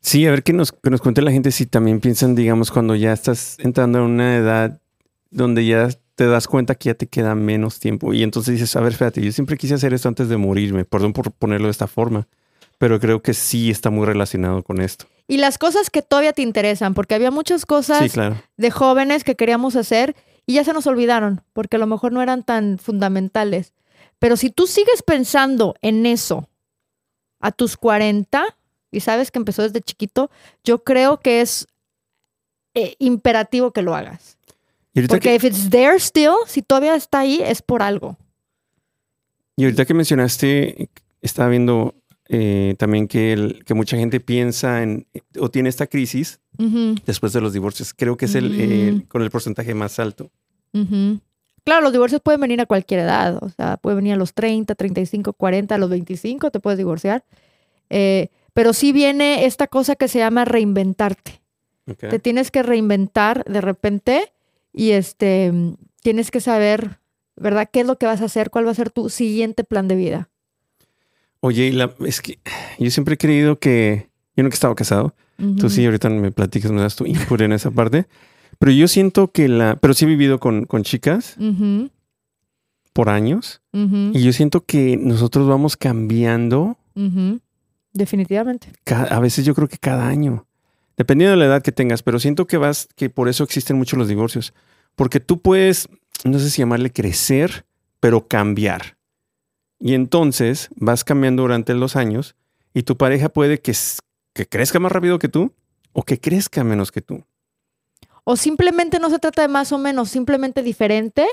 Sí, 0.00 0.24
a 0.26 0.30
ver 0.30 0.44
que 0.44 0.52
nos, 0.52 0.70
que 0.70 0.90
nos 0.90 1.00
cuente 1.00 1.22
la 1.22 1.32
gente 1.32 1.50
si 1.50 1.66
también 1.66 1.98
piensan, 1.98 2.36
digamos, 2.36 2.70
cuando 2.70 2.94
ya 2.94 3.12
estás 3.12 3.56
entrando 3.58 3.98
en 3.98 4.04
una 4.04 4.36
edad 4.36 4.80
donde 5.30 5.66
ya 5.66 5.88
te 6.14 6.26
das 6.26 6.48
cuenta 6.48 6.74
que 6.74 6.88
ya 6.88 6.94
te 6.94 7.06
queda 7.06 7.34
menos 7.34 7.78
tiempo. 7.78 8.12
Y 8.12 8.22
entonces 8.22 8.54
dices, 8.54 8.74
a 8.76 8.80
ver, 8.80 8.92
espérate, 8.92 9.20
yo 9.22 9.30
siempre 9.32 9.56
quise 9.56 9.74
hacer 9.74 9.94
esto 9.94 10.08
antes 10.08 10.28
de 10.28 10.36
morirme. 10.36 10.84
Perdón 10.84 11.12
por 11.12 11.30
ponerlo 11.32 11.66
de 11.68 11.72
esta 11.72 11.86
forma, 11.86 12.26
pero 12.78 12.98
creo 12.98 13.22
que 13.22 13.34
sí 13.34 13.70
está 13.70 13.90
muy 13.90 14.06
relacionado 14.06 14.62
con 14.62 14.80
esto. 14.80 15.06
Y 15.28 15.36
las 15.36 15.58
cosas 15.58 15.90
que 15.90 16.02
todavía 16.02 16.32
te 16.32 16.42
interesan, 16.42 16.94
porque 16.94 17.14
había 17.14 17.30
muchas 17.30 17.66
cosas 17.66 17.98
Sí, 18.04 18.08
claro. 18.10 18.36
de 18.56 18.70
jóvenes 18.70 19.24
que 19.24 19.36
queríamos 19.36 19.76
hacer 19.76 20.16
y 20.46 20.54
ya 20.54 20.64
se 20.64 20.72
nos 20.72 20.86
olvidaron, 20.86 21.42
porque 21.52 21.76
a 21.76 21.78
lo 21.78 21.86
mejor 21.86 22.12
no 22.12 22.22
eran 22.22 22.42
tan 22.42 22.78
fundamentales. 22.78 23.74
Pero 24.18 24.36
si 24.36 24.50
tú 24.50 24.66
sigues 24.66 25.02
pensando 25.02 25.74
en 25.82 26.06
eso 26.06 26.48
a 27.40 27.52
tus 27.52 27.76
40 27.76 28.56
y 28.90 29.00
sabes 29.00 29.30
que 29.30 29.38
empezó 29.38 29.62
desde 29.62 29.82
chiquito, 29.82 30.30
yo 30.64 30.82
creo 30.82 31.20
que 31.20 31.42
es 31.42 31.68
eh, 32.74 32.96
imperativo 32.98 33.72
que 33.72 33.82
lo 33.82 33.94
hagas. 33.94 34.37
Y 35.04 35.08
Porque 35.08 35.28
que, 35.30 35.34
if 35.36 35.44
it's 35.44 35.70
there 35.70 35.96
still, 35.98 36.34
si 36.46 36.62
todavía 36.62 36.94
está 36.94 37.20
ahí, 37.20 37.40
es 37.44 37.62
por 37.62 37.82
algo. 37.82 38.16
y 39.56 39.64
ahorita 39.64 39.84
que 39.86 39.94
mencionaste, 39.94 40.90
estaba 41.20 41.48
viendo 41.48 41.94
eh, 42.30 42.74
también 42.78 43.08
que, 43.08 43.32
el- 43.32 43.64
que 43.64 43.72
mucha 43.74 43.96
gente 43.96 44.20
piensa 44.20 44.82
en 44.82 45.06
o 45.40 45.50
tiene 45.50 45.70
esta 45.70 45.86
crisis 45.86 46.40
Ujú, 46.58 46.94
después 47.06 47.32
de 47.32 47.40
los 47.40 47.54
divorcios. 47.54 47.94
Creo 47.94 48.16
que 48.18 48.26
es 48.26 48.34
el, 48.34 48.50
Mm. 48.50 48.60
el- 48.60 49.08
con 49.08 49.22
el 49.22 49.30
porcentaje 49.30 49.72
más 49.74 49.98
alto. 49.98 50.30
ujú. 50.74 51.20
Claro, 51.64 51.82
los 51.82 51.92
divorcios 51.92 52.20
pueden 52.22 52.40
venir 52.40 52.60
a 52.60 52.66
cualquier 52.66 53.00
edad, 53.00 53.42
o 53.42 53.48
sea, 53.50 53.76
puede 53.78 53.96
venir 53.96 54.12
a 54.14 54.16
los 54.16 54.32
30, 54.34 54.74
35, 54.74 55.32
40, 55.34 55.74
a 55.74 55.78
los 55.78 55.90
25 55.90 56.50
te 56.50 56.60
puedes 56.60 56.78
divorciar. 56.78 57.24
Eh, 57.90 58.28
pero 58.54 58.72
sí 58.72 58.92
viene 58.92 59.44
esta 59.46 59.66
cosa 59.66 59.94
que 59.96 60.08
se 60.08 60.18
llama 60.18 60.44
reinventarte. 60.44 61.40
Ok. 61.90 62.08
Te 62.10 62.18
tienes 62.18 62.50
que 62.50 62.62
reinventar 62.62 63.44
de 63.44 63.60
repente 63.60 64.32
y 64.78 64.92
este 64.92 65.52
tienes 66.02 66.30
que 66.30 66.40
saber, 66.40 67.00
¿verdad? 67.36 67.68
¿Qué 67.72 67.80
es 67.80 67.86
lo 67.86 67.96
que 67.98 68.06
vas 68.06 68.20
a 68.22 68.26
hacer? 68.26 68.50
¿Cuál 68.50 68.66
va 68.66 68.70
a 68.70 68.74
ser 68.74 68.90
tu 68.90 69.08
siguiente 69.10 69.64
plan 69.64 69.88
de 69.88 69.96
vida? 69.96 70.28
Oye, 71.40 71.72
la- 71.72 71.94
es 72.04 72.20
que 72.20 72.38
yo 72.78 72.90
siempre 72.90 73.14
he 73.14 73.18
creído 73.18 73.58
que 73.58 74.08
yo 74.36 74.42
nunca 74.42 74.54
he 74.54 74.56
estado 74.56 74.74
casado. 74.74 75.14
Tú 75.36 75.44
Ujú. 75.66 75.70
sí, 75.70 75.84
ahorita 75.84 76.08
me 76.10 76.32
platicas, 76.32 76.72
me 76.72 76.80
das 76.80 76.96
tu 76.96 77.06
input 77.06 77.40
en 77.42 77.52
esa 77.52 77.70
parte. 77.70 78.06
Pero 78.58 78.72
yo 78.72 78.88
siento 78.88 79.30
que 79.30 79.46
la. 79.46 79.76
Pero 79.76 79.94
sí 79.94 80.04
he 80.04 80.08
vivido 80.08 80.40
con, 80.40 80.64
con 80.64 80.82
chicas 80.82 81.36
por 82.92 83.08
años. 83.08 83.62
Y 83.72 84.20
yo 84.24 84.32
siento 84.32 84.64
que 84.64 84.96
nosotros 84.96 85.46
vamos 85.48 85.76
cambiando. 85.76 86.76
Definitivamente. 87.92 88.72
a 88.86 89.20
veces 89.20 89.44
yo 89.44 89.54
creo 89.54 89.68
que 89.68 89.78
cada 89.78 90.08
año. 90.08 90.46
Dependiendo 90.98 91.30
de 91.30 91.36
la 91.38 91.46
edad 91.46 91.62
que 91.62 91.72
tengas. 91.72 92.02
Pero 92.02 92.18
siento 92.18 92.46
que 92.46 92.58
vas. 92.58 92.88
Que 92.96 93.08
por 93.08 93.28
eso 93.28 93.44
existen 93.44 93.78
muchos 93.78 93.98
los 93.98 94.08
divorcios. 94.08 94.52
Porque 94.96 95.20
tú 95.20 95.40
puedes. 95.40 95.88
No 96.24 96.38
sé 96.38 96.50
si 96.50 96.58
llamarle 96.58 96.92
crecer, 96.92 97.64
pero 98.00 98.26
cambiar. 98.26 98.98
Y 99.78 99.94
entonces 99.94 100.68
vas 100.74 101.04
cambiando 101.04 101.42
durante 101.42 101.72
los 101.72 101.96
años. 101.96 102.34
Y 102.74 102.82
tu 102.82 102.96
pareja 102.96 103.28
puede 103.28 103.60
que, 103.60 103.72
que 104.34 104.46
crezca 104.46 104.80
más 104.80 104.92
rápido 104.92 105.18
que 105.18 105.28
tú. 105.28 105.54
O 105.92 106.02
que 106.02 106.20
crezca 106.20 106.64
menos 106.64 106.92
que 106.92 107.00
tú. 107.00 107.24
O 108.24 108.36
simplemente 108.36 108.98
no 108.98 109.08
se 109.08 109.18
trata 109.18 109.40
de 109.40 109.48
más 109.48 109.72
o 109.72 109.78
menos, 109.78 110.10
simplemente 110.10 110.62
diferente, 110.62 111.26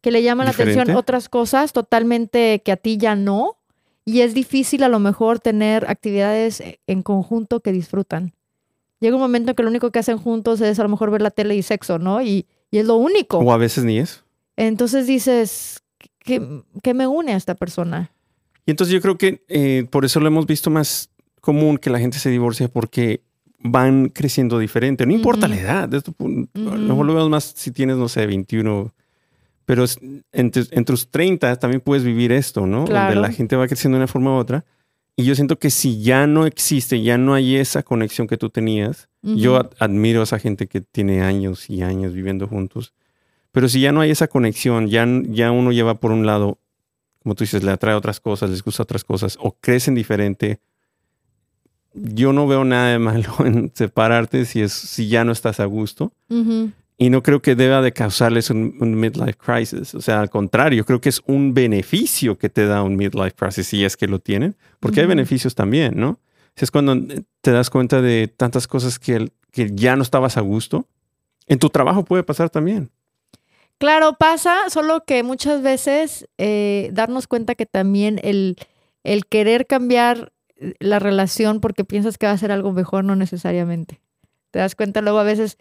que 0.00 0.12
le 0.12 0.22
llaman 0.22 0.44
la 0.44 0.52
atención 0.52 0.84
¿Diferente? 0.84 1.00
otras 1.00 1.28
cosas 1.28 1.72
totalmente 1.72 2.62
que 2.64 2.70
a 2.70 2.76
ti 2.76 2.98
ya 2.98 3.16
no. 3.16 3.56
Y 4.04 4.20
es 4.20 4.32
difícil 4.34 4.84
a 4.84 4.88
lo 4.88 5.00
mejor 5.00 5.40
tener 5.40 5.90
actividades 5.90 6.62
en 6.86 7.02
conjunto 7.02 7.58
que 7.58 7.72
disfrutan. 7.72 8.35
Llega 9.00 9.14
un 9.16 9.20
momento 9.22 9.50
en 9.50 9.56
que 9.56 9.62
lo 9.62 9.68
único 9.68 9.90
que 9.90 9.98
hacen 9.98 10.18
juntos 10.18 10.60
es 10.60 10.78
a 10.78 10.82
lo 10.82 10.88
mejor 10.88 11.10
ver 11.10 11.22
la 11.22 11.30
tele 11.30 11.54
y 11.56 11.62
sexo, 11.62 11.98
¿no? 11.98 12.22
Y, 12.22 12.46
y 12.70 12.78
es 12.78 12.86
lo 12.86 12.96
único. 12.96 13.38
O 13.38 13.52
a 13.52 13.56
veces 13.58 13.84
ni 13.84 13.98
eso. 13.98 14.22
Entonces 14.56 15.06
dices, 15.06 15.82
¿qué, 16.20 16.62
qué 16.82 16.94
me 16.94 17.06
une 17.06 17.32
a 17.34 17.36
esta 17.36 17.54
persona? 17.54 18.10
Y 18.64 18.70
entonces 18.70 18.94
yo 18.94 19.00
creo 19.02 19.18
que 19.18 19.44
eh, 19.48 19.86
por 19.90 20.04
eso 20.04 20.18
lo 20.20 20.26
hemos 20.28 20.46
visto 20.46 20.70
más 20.70 21.10
común 21.40 21.76
que 21.78 21.90
la 21.90 21.98
gente 21.98 22.18
se 22.18 22.30
divorcia 22.30 22.68
porque 22.68 23.20
van 23.60 24.08
creciendo 24.08 24.58
diferente. 24.58 25.06
No 25.06 25.12
importa 25.12 25.46
la 25.46 25.56
edad. 25.60 25.92
esto, 25.94 26.14
A 26.18 26.24
Ujú. 26.24 26.44
lo 26.54 26.72
mejor 26.78 27.06
lo 27.06 27.14
vemos 27.14 27.30
más 27.30 27.52
si 27.54 27.70
tienes, 27.70 27.96
no 27.96 28.08
sé, 28.08 28.26
21. 28.26 28.92
Pero 29.66 29.84
es- 29.84 29.98
entre, 30.32 30.62
entre 30.62 30.84
tus 30.84 31.10
30 31.10 31.56
también 31.58 31.80
puedes 31.80 32.02
vivir 32.04 32.32
esto, 32.32 32.66
¿no? 32.66 32.84
Claro. 32.86 33.14
Donde 33.14 33.28
la 33.28 33.34
gente 33.34 33.56
va 33.56 33.66
creciendo 33.68 33.96
de 33.98 34.04
una 34.04 34.08
forma 34.08 34.30
u 34.32 34.34
otra. 34.38 34.64
Y 35.16 35.24
yo 35.24 35.34
siento 35.34 35.58
que 35.58 35.70
si 35.70 36.02
ya 36.02 36.26
no 36.26 36.44
existe, 36.44 37.02
ya 37.02 37.16
no 37.16 37.32
hay 37.32 37.56
esa 37.56 37.82
conexión 37.82 38.26
que 38.26 38.36
tú 38.36 38.50
tenías. 38.50 39.08
Yo 39.22 39.70
admiro 39.78 40.20
a 40.20 40.24
esa 40.24 40.38
gente 40.38 40.68
que 40.68 40.82
tiene 40.82 41.22
años 41.22 41.68
y 41.68 41.82
años 41.82 42.12
viviendo 42.12 42.46
juntos. 42.46 42.92
Pero 43.50 43.68
si 43.68 43.80
ya 43.80 43.90
no 43.90 44.02
hay 44.02 44.10
esa 44.10 44.28
conexión, 44.28 44.88
ya, 44.88 45.06
ya 45.28 45.50
uno 45.50 45.72
lleva 45.72 45.94
por 45.94 46.12
un 46.12 46.26
lado, 46.26 46.58
como 47.22 47.34
tú 47.34 47.44
dices, 47.44 47.64
le 47.64 47.70
atrae 47.70 47.94
otras 47.94 48.20
cosas, 48.20 48.50
les 48.50 48.62
gusta 48.62 48.82
otras 48.82 49.02
cosas, 49.02 49.38
o 49.40 49.56
crecen 49.58 49.94
diferente. 49.94 50.60
Yo 51.94 52.34
no 52.34 52.46
veo 52.46 52.64
nada 52.64 52.90
de 52.90 52.98
malo 52.98 53.34
en 53.44 53.72
separarte 53.74 54.44
si, 54.44 54.60
es, 54.60 54.74
si 54.74 55.08
ya 55.08 55.24
no 55.24 55.32
estás 55.32 55.58
a 55.58 55.64
gusto. 55.64 56.12
Ujú. 56.28 56.70
Y 56.98 57.10
no 57.10 57.22
creo 57.22 57.42
que 57.42 57.54
deba 57.54 57.82
de 57.82 57.92
causarles 57.92 58.48
un, 58.50 58.76
un 58.80 58.98
midlife 58.98 59.34
crisis. 59.34 59.94
O 59.94 60.00
sea, 60.00 60.20
al 60.20 60.30
contrario, 60.30 60.84
creo 60.84 61.00
que 61.00 61.10
es 61.10 61.20
un 61.26 61.52
beneficio 61.52 62.38
que 62.38 62.48
te 62.48 62.66
da 62.66 62.82
un 62.82 62.96
midlife 62.96 63.34
crisis 63.36 63.66
si 63.66 63.84
es 63.84 63.96
que 63.96 64.06
lo 64.06 64.18
tienen. 64.18 64.56
Porque 64.80 65.00
hay 65.00 65.06
beneficios 65.06 65.54
también, 65.54 65.94
¿no? 65.96 66.18
Si 66.54 66.64
es 66.64 66.70
cuando 66.70 66.96
te 67.42 67.50
das 67.50 67.68
cuenta 67.68 68.00
de 68.00 68.28
tantas 68.28 68.66
cosas 68.66 68.98
que, 68.98 69.30
que 69.52 69.70
ya 69.74 69.94
no 69.96 70.02
estabas 70.02 70.38
a 70.38 70.40
gusto. 70.40 70.86
En 71.46 71.58
tu 71.58 71.68
trabajo 71.68 72.04
puede 72.04 72.22
pasar 72.22 72.50
también. 72.50 72.90
Claro, 73.78 74.14
pasa, 74.18 74.70
solo 74.70 75.04
que 75.04 75.22
muchas 75.22 75.62
veces 75.62 76.26
eh, 76.38 76.88
darnos 76.92 77.26
cuenta 77.26 77.54
que 77.54 77.66
también 77.66 78.18
el, 78.22 78.56
el 79.04 79.26
querer 79.26 79.66
cambiar 79.66 80.32
eh, 80.56 80.72
la 80.78 80.98
relación 80.98 81.60
porque 81.60 81.84
piensas 81.84 82.16
que 82.16 82.26
va 82.26 82.32
a 82.32 82.38
ser 82.38 82.52
algo 82.52 82.72
mejor, 82.72 83.04
no 83.04 83.16
necesariamente. 83.16 84.00
Te 84.50 84.60
das 84.60 84.74
cuenta 84.76 85.02
luego 85.02 85.18
a 85.18 85.24
veces, 85.24 85.58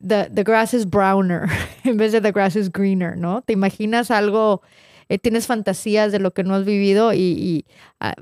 the, 0.00 0.28
the 0.32 0.42
grass 0.44 0.74
is 0.74 0.86
browner 0.88 1.48
en 1.84 1.96
vez 1.96 2.12
de 2.12 2.20
the 2.20 2.32
grass 2.32 2.56
is 2.56 2.70
greener, 2.70 3.16
¿no? 3.16 3.42
Te 3.42 3.52
imaginas 3.52 4.10
algo, 4.10 4.62
eh, 5.08 5.18
tienes 5.18 5.46
fantasías 5.46 6.12
de 6.12 6.18
lo 6.18 6.32
que 6.32 6.44
no 6.44 6.54
has 6.54 6.64
vivido 6.64 7.12
y, 7.12 7.18
y, 7.18 7.64
ah, 8.00 8.14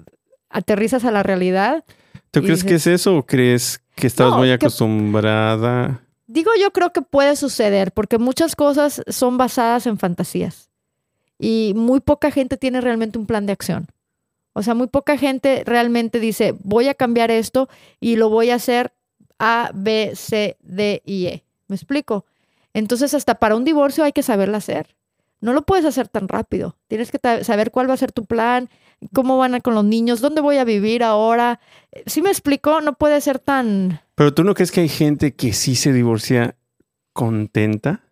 aterrizas 0.51 1.05
a 1.05 1.11
la 1.11 1.23
realidad. 1.23 1.85
¿Tú 2.31 2.43
crees 2.43 2.65
que 2.65 2.75
es 2.77 2.87
eso 2.87 3.17
o 3.17 3.27
crees 3.27 3.83
que 3.95 4.07
estás 4.07 4.31
No, 4.31 4.39
muy 4.39 4.49
que- 4.49 4.55
acostumbrada? 4.55 6.01
Digo, 6.27 6.51
yo 6.59 6.71
creo 6.73 6.93
que 6.93 7.03
puede 7.03 7.37
suceder 7.37 7.93
porque 7.93 8.17
muchas 8.19 8.57
cosas 8.57 9.03
son 9.09 9.37
basadas 9.37 9.87
en 9.87 9.99
fantasías 9.99 10.71
y 11.39 11.73
muy 11.77 12.01
poca 12.01 12.31
gente 12.31 12.57
tiene 12.57 12.81
realmente 12.81 13.19
un 13.19 13.27
plan 13.27 13.45
de 13.45 13.53
acción. 13.53 13.89
O 14.55 14.63
sea, 14.63 14.75
muy 14.75 14.87
poca 14.87 15.19
gente 15.19 15.63
realmente 15.67 16.21
dice, 16.21 16.55
voy 16.63 16.89
a 16.89 16.95
cambiar 16.95 17.31
esto 17.31 17.69
y 18.01 18.17
lo 18.17 18.29
voy 18.31 18.51
a 18.51 18.55
hacer 18.55 18.93
A, 19.39 19.71
B, 19.75 20.13
C, 20.15 20.57
D 20.63 21.03
y 21.05 21.27
E. 21.27 21.45
¿Me 21.73 21.77
explico? 21.77 22.27
Entonces, 22.75 23.15
hasta 23.15 23.37
para 23.37 23.57
un 23.57 23.65
divorcio 23.65 24.05
hay 24.05 24.13
que 24.13 24.23
saberlo 24.23 24.59
hacer. 24.59 24.95
No 25.41 25.55
lo 25.55 25.63
puedes 25.63 25.87
hacer 25.87 26.07
tan 26.07 26.29
rápido. 26.29 26.77
Tienes 26.87 27.11
que 27.11 27.19
saber 27.43 27.71
cuál 27.71 27.89
va 27.89 27.95
a 27.95 27.97
ser 27.97 28.13
tu 28.13 28.27
plan, 28.27 28.69
cómo 29.15 29.39
van 29.39 29.55
a 29.55 29.61
con 29.63 29.75
los 29.75 29.85
niños, 29.85 30.21
dónde 30.21 30.43
voy 30.43 30.59
a 30.59 30.65
vivir 30.65 31.03
ahora. 31.03 31.61
Si 32.05 32.21
me 32.21 32.29
explico, 32.29 32.83
no 32.83 32.93
puede 32.93 33.23
ser 33.23 33.39
tan... 33.39 34.03
Pero 34.15 34.35
tú 34.35 34.45
no 34.45 34.53
crees 34.53 34.71
que 34.71 34.83
hay 34.83 34.91
gente 34.91 35.35
que 35.35 35.55
sí 35.55 35.75
se 35.75 35.95
divorcia 35.95 36.57
contenta? 37.15 38.03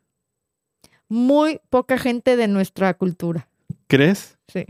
muy 1.11 1.61
poca 1.69 1.99
gente 1.99 2.37
de 2.37 2.49
nuestra 2.49 2.95
cultura. 2.95 3.49
¿Crees? 3.89 4.39
Sí. 4.49 4.65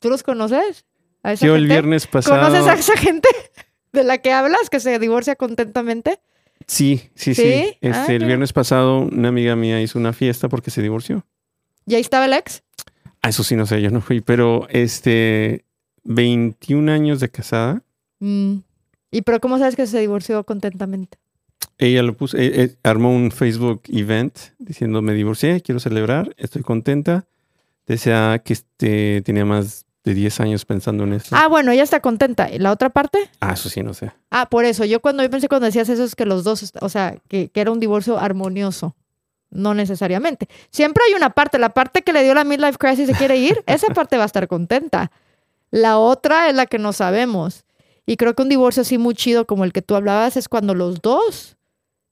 ¿Tú 0.00 0.10
los 0.10 0.22
conoces? 0.22 0.84
¿A 1.22 1.32
esa 1.32 1.46
Yo 1.46 1.54
el 1.54 1.62
gente? 1.62 1.74
viernes 1.74 2.06
pasado. 2.06 2.36
¿Conoces 2.38 2.66
a 2.66 2.74
esa 2.74 2.96
gente 2.98 3.28
de 3.92 4.04
la 4.04 4.18
que 4.18 4.32
hablas 4.32 4.68
que 4.68 4.80
se 4.80 4.98
divorcia 4.98 5.36
contentamente? 5.36 6.20
Sí, 6.66 7.10
sí, 7.14 7.34
sí. 7.34 7.42
¿Sí? 7.42 7.76
Este, 7.80 7.90
Ah, 7.92 8.06
el 8.08 8.24
viernes 8.24 8.52
pasado 8.52 9.00
una 9.00 9.28
amiga 9.28 9.56
mía 9.56 9.80
hizo 9.82 9.98
una 9.98 10.12
fiesta 10.12 10.48
porque 10.48 10.70
se 10.70 10.82
divorció. 10.82 11.24
¿Y 11.86 11.94
ahí 11.94 12.00
estaba 12.00 12.24
el 12.24 12.32
ex? 12.32 12.62
Ah, 13.22 13.28
eso 13.30 13.42
sí, 13.44 13.56
no 13.56 13.66
sé, 13.66 13.80
yo 13.82 13.90
no 13.90 14.00
fui, 14.00 14.20
pero 14.20 14.66
este, 14.70 15.64
21 16.04 16.88
años 16.90 17.20
de 17.20 17.28
casada, 17.30 17.82
Mm. 18.20 18.58
¿Y 19.10 19.22
pero 19.22 19.38
cómo 19.40 19.58
sabes 19.58 19.76
que 19.76 19.86
se 19.86 20.00
divorció 20.00 20.44
contentamente? 20.44 21.18
ella 21.78 22.02
lo 22.02 22.16
puso, 22.16 22.36
eh, 22.38 22.62
eh, 22.62 22.76
armó 22.84 23.14
un 23.14 23.30
Facebook 23.32 23.82
event 23.88 24.36
diciendo 24.58 25.02
me 25.02 25.12
divorcié, 25.12 25.60
quiero 25.60 25.80
celebrar, 25.80 26.34
estoy 26.38 26.62
contenta. 26.62 27.26
Decía 27.86 28.40
que 28.44 28.52
este, 28.54 29.22
tenía 29.22 29.44
más 29.44 29.83
de 30.04 30.14
10 30.14 30.40
años 30.40 30.64
pensando 30.66 31.04
en 31.04 31.14
esto. 31.14 31.34
Ah, 31.36 31.48
bueno, 31.48 31.72
ella 31.72 31.82
está 31.82 32.00
contenta. 32.00 32.50
¿Y 32.50 32.58
la 32.58 32.70
otra 32.70 32.90
parte? 32.90 33.30
Ah, 33.40 33.54
eso 33.54 33.70
sí, 33.70 33.82
no 33.82 33.94
sé. 33.94 34.12
Ah, 34.30 34.48
por 34.50 34.66
eso. 34.66 34.84
Yo 34.84 35.00
cuando 35.00 35.22
yo 35.22 35.30
pensé 35.30 35.48
cuando 35.48 35.64
decías 35.64 35.88
eso 35.88 36.04
es 36.04 36.14
que 36.14 36.26
los 36.26 36.44
dos, 36.44 36.72
o 36.80 36.88
sea, 36.90 37.16
que, 37.28 37.48
que 37.48 37.60
era 37.60 37.70
un 37.70 37.80
divorcio 37.80 38.18
armonioso. 38.18 38.94
No 39.50 39.72
necesariamente. 39.72 40.48
Siempre 40.70 41.02
hay 41.08 41.14
una 41.14 41.30
parte, 41.30 41.58
la 41.58 41.70
parte 41.70 42.02
que 42.02 42.12
le 42.12 42.22
dio 42.22 42.34
la 42.34 42.44
midlife 42.44 42.76
crisis 42.76 43.08
y 43.08 43.12
se 43.12 43.18
quiere 43.18 43.36
ir, 43.36 43.62
esa 43.66 43.88
parte 43.94 44.16
va 44.16 44.24
a 44.24 44.26
estar 44.26 44.46
contenta. 44.46 45.10
La 45.70 45.98
otra 45.98 46.48
es 46.48 46.54
la 46.54 46.66
que 46.66 46.78
no 46.78 46.92
sabemos. 46.92 47.64
Y 48.04 48.16
creo 48.16 48.34
que 48.34 48.42
un 48.42 48.48
divorcio 48.50 48.82
así 48.82 48.98
muy 48.98 49.14
chido 49.14 49.46
como 49.46 49.64
el 49.64 49.72
que 49.72 49.80
tú 49.80 49.94
hablabas 49.94 50.36
es 50.36 50.48
cuando 50.48 50.74
los 50.74 51.00
dos 51.00 51.56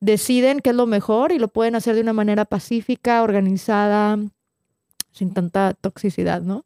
deciden 0.00 0.60
qué 0.60 0.70
es 0.70 0.76
lo 0.76 0.86
mejor 0.86 1.30
y 1.32 1.38
lo 1.38 1.48
pueden 1.48 1.74
hacer 1.74 1.94
de 1.94 2.00
una 2.00 2.14
manera 2.14 2.46
pacífica, 2.46 3.22
organizada, 3.22 4.18
sin 5.12 5.34
tanta 5.34 5.74
toxicidad, 5.74 6.40
¿no? 6.40 6.64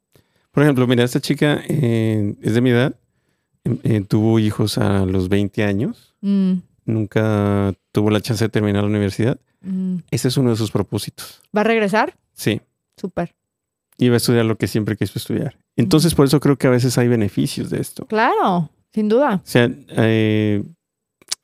Por 0.57 0.63
ejemplo, 0.63 0.87
mira, 0.87 1.03
esta 1.03 1.21
chica 1.21 1.61
eh, 1.69 2.33
es 2.41 2.55
de 2.55 2.61
mi 2.61 2.71
edad, 2.71 2.95
eh, 3.63 3.77
eh, 3.83 4.01
tuvo 4.01 4.39
hijos 4.39 4.79
a 4.79 5.05
los 5.05 5.29
20 5.29 5.63
años, 5.63 6.15
Mm, 6.21 6.53
nunca 6.85 7.75
tuvo 7.91 8.09
la 8.09 8.21
chance 8.21 8.43
de 8.43 8.49
terminar 8.49 8.81
la 8.81 8.89
universidad. 8.89 9.39
mm. 9.61 9.97
Ese 10.09 10.29
es 10.29 10.35
uno 10.37 10.49
de 10.49 10.55
sus 10.55 10.71
propósitos. 10.71 11.43
¿Va 11.55 11.61
a 11.61 11.63
regresar? 11.63 12.17
Sí, 12.33 12.59
Súper. 12.99 13.35
iba 13.99 14.15
a 14.15 14.17
estudiar 14.17 14.45
lo 14.45 14.57
que 14.57 14.65
siempre 14.65 14.97
quiso 14.97 15.19
estudiar. 15.19 15.55
Entonces, 15.75 16.15
por 16.15 16.25
eso 16.25 16.39
creo 16.39 16.57
que 16.57 16.65
a 16.65 16.71
veces 16.71 16.97
hay 16.97 17.07
beneficios 17.07 17.69
de 17.69 17.79
esto. 17.79 18.07
Claro, 18.07 18.71
sin 18.91 19.09
duda. 19.09 19.35
O 19.35 19.41
sea, 19.47 19.69
eh, 19.89 20.63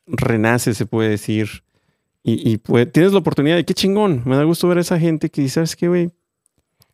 renace, 0.07 0.73
se 0.73 0.87
puede 0.87 1.09
decir. 1.09 1.63
Y, 2.23 2.51
y 2.51 2.57
puede- 2.57 2.87
tienes 2.87 3.11
la 3.13 3.19
oportunidad 3.19 3.57
de 3.57 3.63
qué 3.63 3.75
chingón. 3.75 4.23
Me 4.25 4.35
da 4.37 4.43
gusto 4.43 4.67
ver 4.67 4.79
a 4.79 4.81
esa 4.81 4.97
gente 4.99 5.29
que 5.29 5.43
dice, 5.43 5.53
¿sabes 5.53 5.75
qué, 5.75 5.87
güey? 5.87 6.09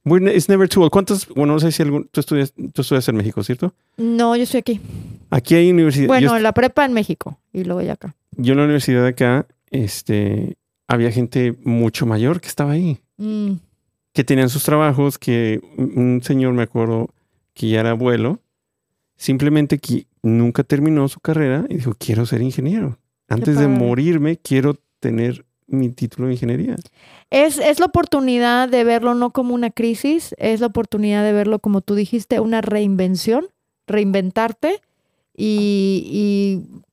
We're 0.06 0.34
It's 0.34 0.48
never 0.48 0.68
too 0.68 0.82
old. 0.82 0.92
¿Cuántas? 0.92 1.28
Bueno, 1.28 1.54
no 1.54 1.60
sé 1.60 1.72
si 1.72 1.82
algún, 1.82 2.08
tú, 2.12 2.20
estudias, 2.20 2.54
tú 2.74 2.82
estudias 2.82 3.08
en 3.10 3.16
México, 3.18 3.44
¿cierto? 3.44 3.74
No, 3.98 4.36
yo 4.36 4.44
estoy 4.44 4.60
aquí. 4.60 4.82
Aquí 5.30 5.56
hay 5.56 5.72
universidad. 5.72 6.08
Bueno, 6.08 6.36
en 6.36 6.44
la 6.44 6.54
prepa 6.54 6.86
en 6.86 6.94
México 6.94 7.40
y 7.52 7.64
luego 7.64 7.82
ya 7.82 7.94
acá. 7.94 8.16
yo 8.38 8.54
en 8.54 8.58
la 8.60 8.64
universidad 8.64 9.04
de 9.04 9.10
acá, 9.10 9.48
este, 9.72 10.56
había 10.88 11.12
gente 11.12 11.56
mucho 11.64 12.06
mayor 12.06 12.42
que 12.42 12.48
estaba 12.48 12.72
ahí. 12.72 13.00
Mm, 13.18 13.54
que 14.14 14.24
tenían 14.24 14.50
sus 14.50 14.64
trabajos, 14.64 15.20
que 15.20 15.62
un 15.78 16.22
señor, 16.24 16.54
me 16.54 16.64
acuerdo, 16.64 17.10
que 17.54 17.70
ya 17.70 17.82
era 17.82 17.92
abuelo, 17.92 18.40
simplemente 19.18 19.80
que 19.80 20.08
nunca 20.24 20.64
terminó 20.64 21.08
su 21.08 21.20
carrera 21.20 21.66
y 21.70 21.76
dijo, 21.76 21.94
quiero 21.98 22.26
ser 22.26 22.42
ingeniero. 22.42 22.98
Antes 23.28 23.60
de 23.60 23.68
morirme, 23.68 24.38
quiero 24.38 24.80
tener 25.00 25.46
mi 25.70 25.90
título 25.90 26.28
de 26.28 26.34
ingeniería. 26.34 26.76
Es, 27.30 27.58
es 27.58 27.80
la 27.80 27.86
oportunidad 27.86 28.70
de 28.70 28.84
verlo 28.84 29.14
no 29.14 29.32
como 29.32 29.54
una 29.54 29.70
crisis, 29.70 30.36
es 30.38 30.60
la 30.60 30.68
oportunidad 30.68 31.24
de 31.24 31.34
verlo, 31.34 31.60
como 31.60 31.82
tú 31.82 31.96
dijiste, 31.96 32.40
una 32.40 32.62
reinvención, 32.62 33.48
reinventarte 33.88 34.82
y, 35.36 36.04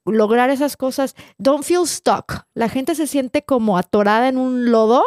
y 0.07 0.11
lograr 0.11 0.51
esas 0.51 0.77
cosas. 0.77 1.17
Don't 1.39 1.65
feel 1.65 1.87
stuck. 1.87 2.45
La 2.55 2.69
gente 2.69 2.95
se 2.95 3.07
siente 3.07 3.43
como 3.43 3.79
atorada 3.79 4.29
en 4.29 4.39
un 4.39 4.71
lodo. 4.71 5.03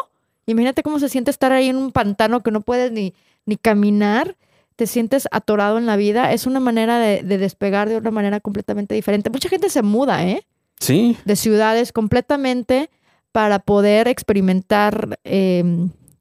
Imagínate 0.46 0.84
cómo 0.84 1.00
se 1.00 1.10
siente 1.10 1.32
estar 1.32 1.52
ahí 1.52 1.70
en 1.70 1.78
un 1.78 1.92
pantano 1.92 2.42
que 2.42 2.52
no 2.52 2.62
puedes 2.62 2.92
ni, 2.92 3.14
ni 3.46 3.56
caminar. 3.56 4.36
Te 4.76 4.88
sientes 4.88 5.28
atorado 5.32 5.78
en 5.78 5.86
la 5.86 5.96
vida. 5.96 6.34
Es 6.34 6.48
una 6.48 6.60
manera 6.60 7.00
de, 7.00 7.22
de 7.22 7.38
despegar 7.38 7.90
de 7.90 7.98
una 7.98 8.12
manera 8.12 8.40
completamente 8.40 8.96
diferente. 8.96 9.30
Mucha 9.30 9.50
gente 9.50 9.70
se 9.70 9.84
muda, 9.84 10.26
¿eh? 10.26 10.46
Sí, 10.80 11.18
de 11.26 11.36
ciudades 11.36 11.92
completamente 11.92 12.90
para 13.32 13.60
poder 13.60 14.08
experimentar 14.08 15.20
eh, 15.24 15.64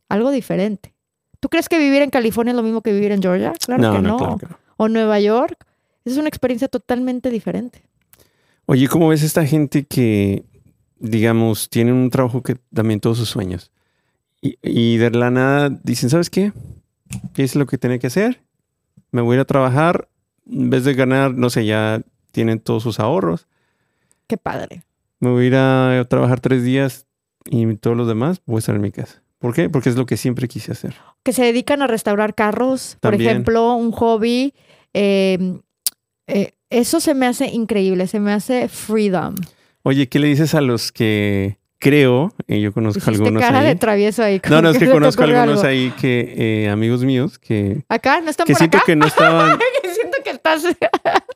algo 0.09 0.31
diferente. 0.31 0.95
¿Tú 1.41 1.49
crees 1.49 1.69
que 1.69 1.79
vivir 1.79 2.03
en 2.03 2.11
California 2.11 2.53
es 2.53 2.57
lo 2.57 2.63
mismo 2.63 2.83
que 2.83 2.93
vivir 2.93 3.13
en 3.13 3.23
Georgia? 3.23 3.53
Claro 3.65 3.83
no, 3.83 3.93
que 3.93 4.03
no, 4.03 4.09
no. 4.09 4.17
claro 4.17 4.39
que 4.39 4.47
no. 4.47 4.59
O 4.77 4.89
Nueva 4.89 5.21
York. 5.21 5.65
Es 6.05 6.17
una 6.17 6.29
experiencia 6.29 6.69
totalmente 6.69 7.31
diferente. 7.31 7.83
Oye, 8.67 8.89
¿cómo 8.89 9.09
ves 9.09 9.23
esta 9.23 9.45
gente 9.47 9.85
que, 9.85 10.45
digamos, 10.99 11.69
tiene 11.69 11.93
un 11.93 12.11
trabajo 12.11 12.43
que 12.43 12.57
también 12.73 13.01
todos 13.01 13.19
sus 13.19 13.29
sueños? 13.29 13.71
Y, 14.41 14.59
y 14.63 14.97
de 14.97 15.11
la 15.11 15.31
nada 15.31 15.69
dicen, 15.69 16.11
¿sabes 16.11 16.31
qué? 16.31 16.53
¿Qué 17.35 17.45
es 17.45 17.57
lo 17.57 17.67
que 17.67 17.79
tenía 17.79 17.99
que 17.99 18.07
hacer? 18.07 18.43
Me 19.11 19.21
voy 19.21 19.35
a 19.35 19.37
ir 19.37 19.41
a 19.41 19.45
trabajar. 19.45 20.09
En 20.51 20.71
vez 20.71 20.85
de 20.85 20.95
ganar, 20.95 21.35
no 21.35 21.51
sé, 21.51 21.67
ya 21.67 22.01
tienen 22.33 22.61
todos 22.61 22.83
sus 22.83 23.01
ahorros. 23.01 23.47
Qué 24.27 24.37
padre. 24.37 24.83
Me 25.21 25.31
voy 25.31 25.45
a 25.45 25.47
ir 25.47 25.55
a 25.57 26.07
trabajar 26.09 26.41
tres 26.41 26.63
días 26.65 27.07
y 27.51 27.67
todos 27.77 27.97
los 27.97 28.07
demás 28.09 28.41
voy 28.47 28.57
a 28.57 28.59
estar 28.61 28.75
en 28.75 28.83
mi 28.83 28.91
casa. 28.93 29.23
¿Por 29.39 29.55
qué? 29.55 29.71
Porque 29.71 29.89
es 29.89 29.97
lo 29.97 30.05
que 30.07 30.17
siempre 30.17 30.49
quise 30.49 30.73
hacer. 30.73 30.95
Que 31.23 31.33
se 31.33 31.45
dedican 31.45 31.81
a 31.83 31.87
restaurar 31.87 32.35
carros, 32.35 32.97
por 33.01 33.15
ejemplo, 33.15 33.75
un 33.75 33.93
hobby. 33.93 34.55
eh, 34.95 35.59
eh, 36.27 36.53
eso 36.71 37.01
se 37.01 37.15
me 37.15 37.27
hace 37.27 37.47
increíble, 37.47 38.07
se 38.07 38.21
me 38.21 38.33
hace 38.33 38.69
freedom. 38.69 39.35
Oye, 39.85 40.09
¿qué 40.09 40.19
le 40.19 40.27
dices 40.27 40.55
a 40.55 40.61
los 40.61 40.93
que 40.93 41.57
creo, 41.79 42.35
y 42.47 42.61
yo 42.61 42.73
conozco 42.73 43.09
algunos 43.09 43.41
cara 43.41 43.63
de 43.63 43.69
ahí? 43.71 43.75
travieso 43.77 44.23
ahí. 44.23 44.41
No, 44.51 44.61
no, 44.61 44.71
es 44.71 44.79
que 44.79 44.91
conozco 44.91 45.23
algunos 45.23 45.59
algo. 45.61 45.63
ahí 45.67 45.93
que, 45.99 46.35
eh, 46.65 46.69
amigos 46.69 47.05
míos, 47.05 47.39
que, 47.39 47.85
Acá, 47.89 48.21
¿no 48.21 48.29
están 48.29 48.47
que 48.47 48.53
por 48.53 48.59
siento 48.59 48.77
acá? 48.79 48.87
que 48.87 48.97
no 48.97 49.07
estaban. 49.07 49.59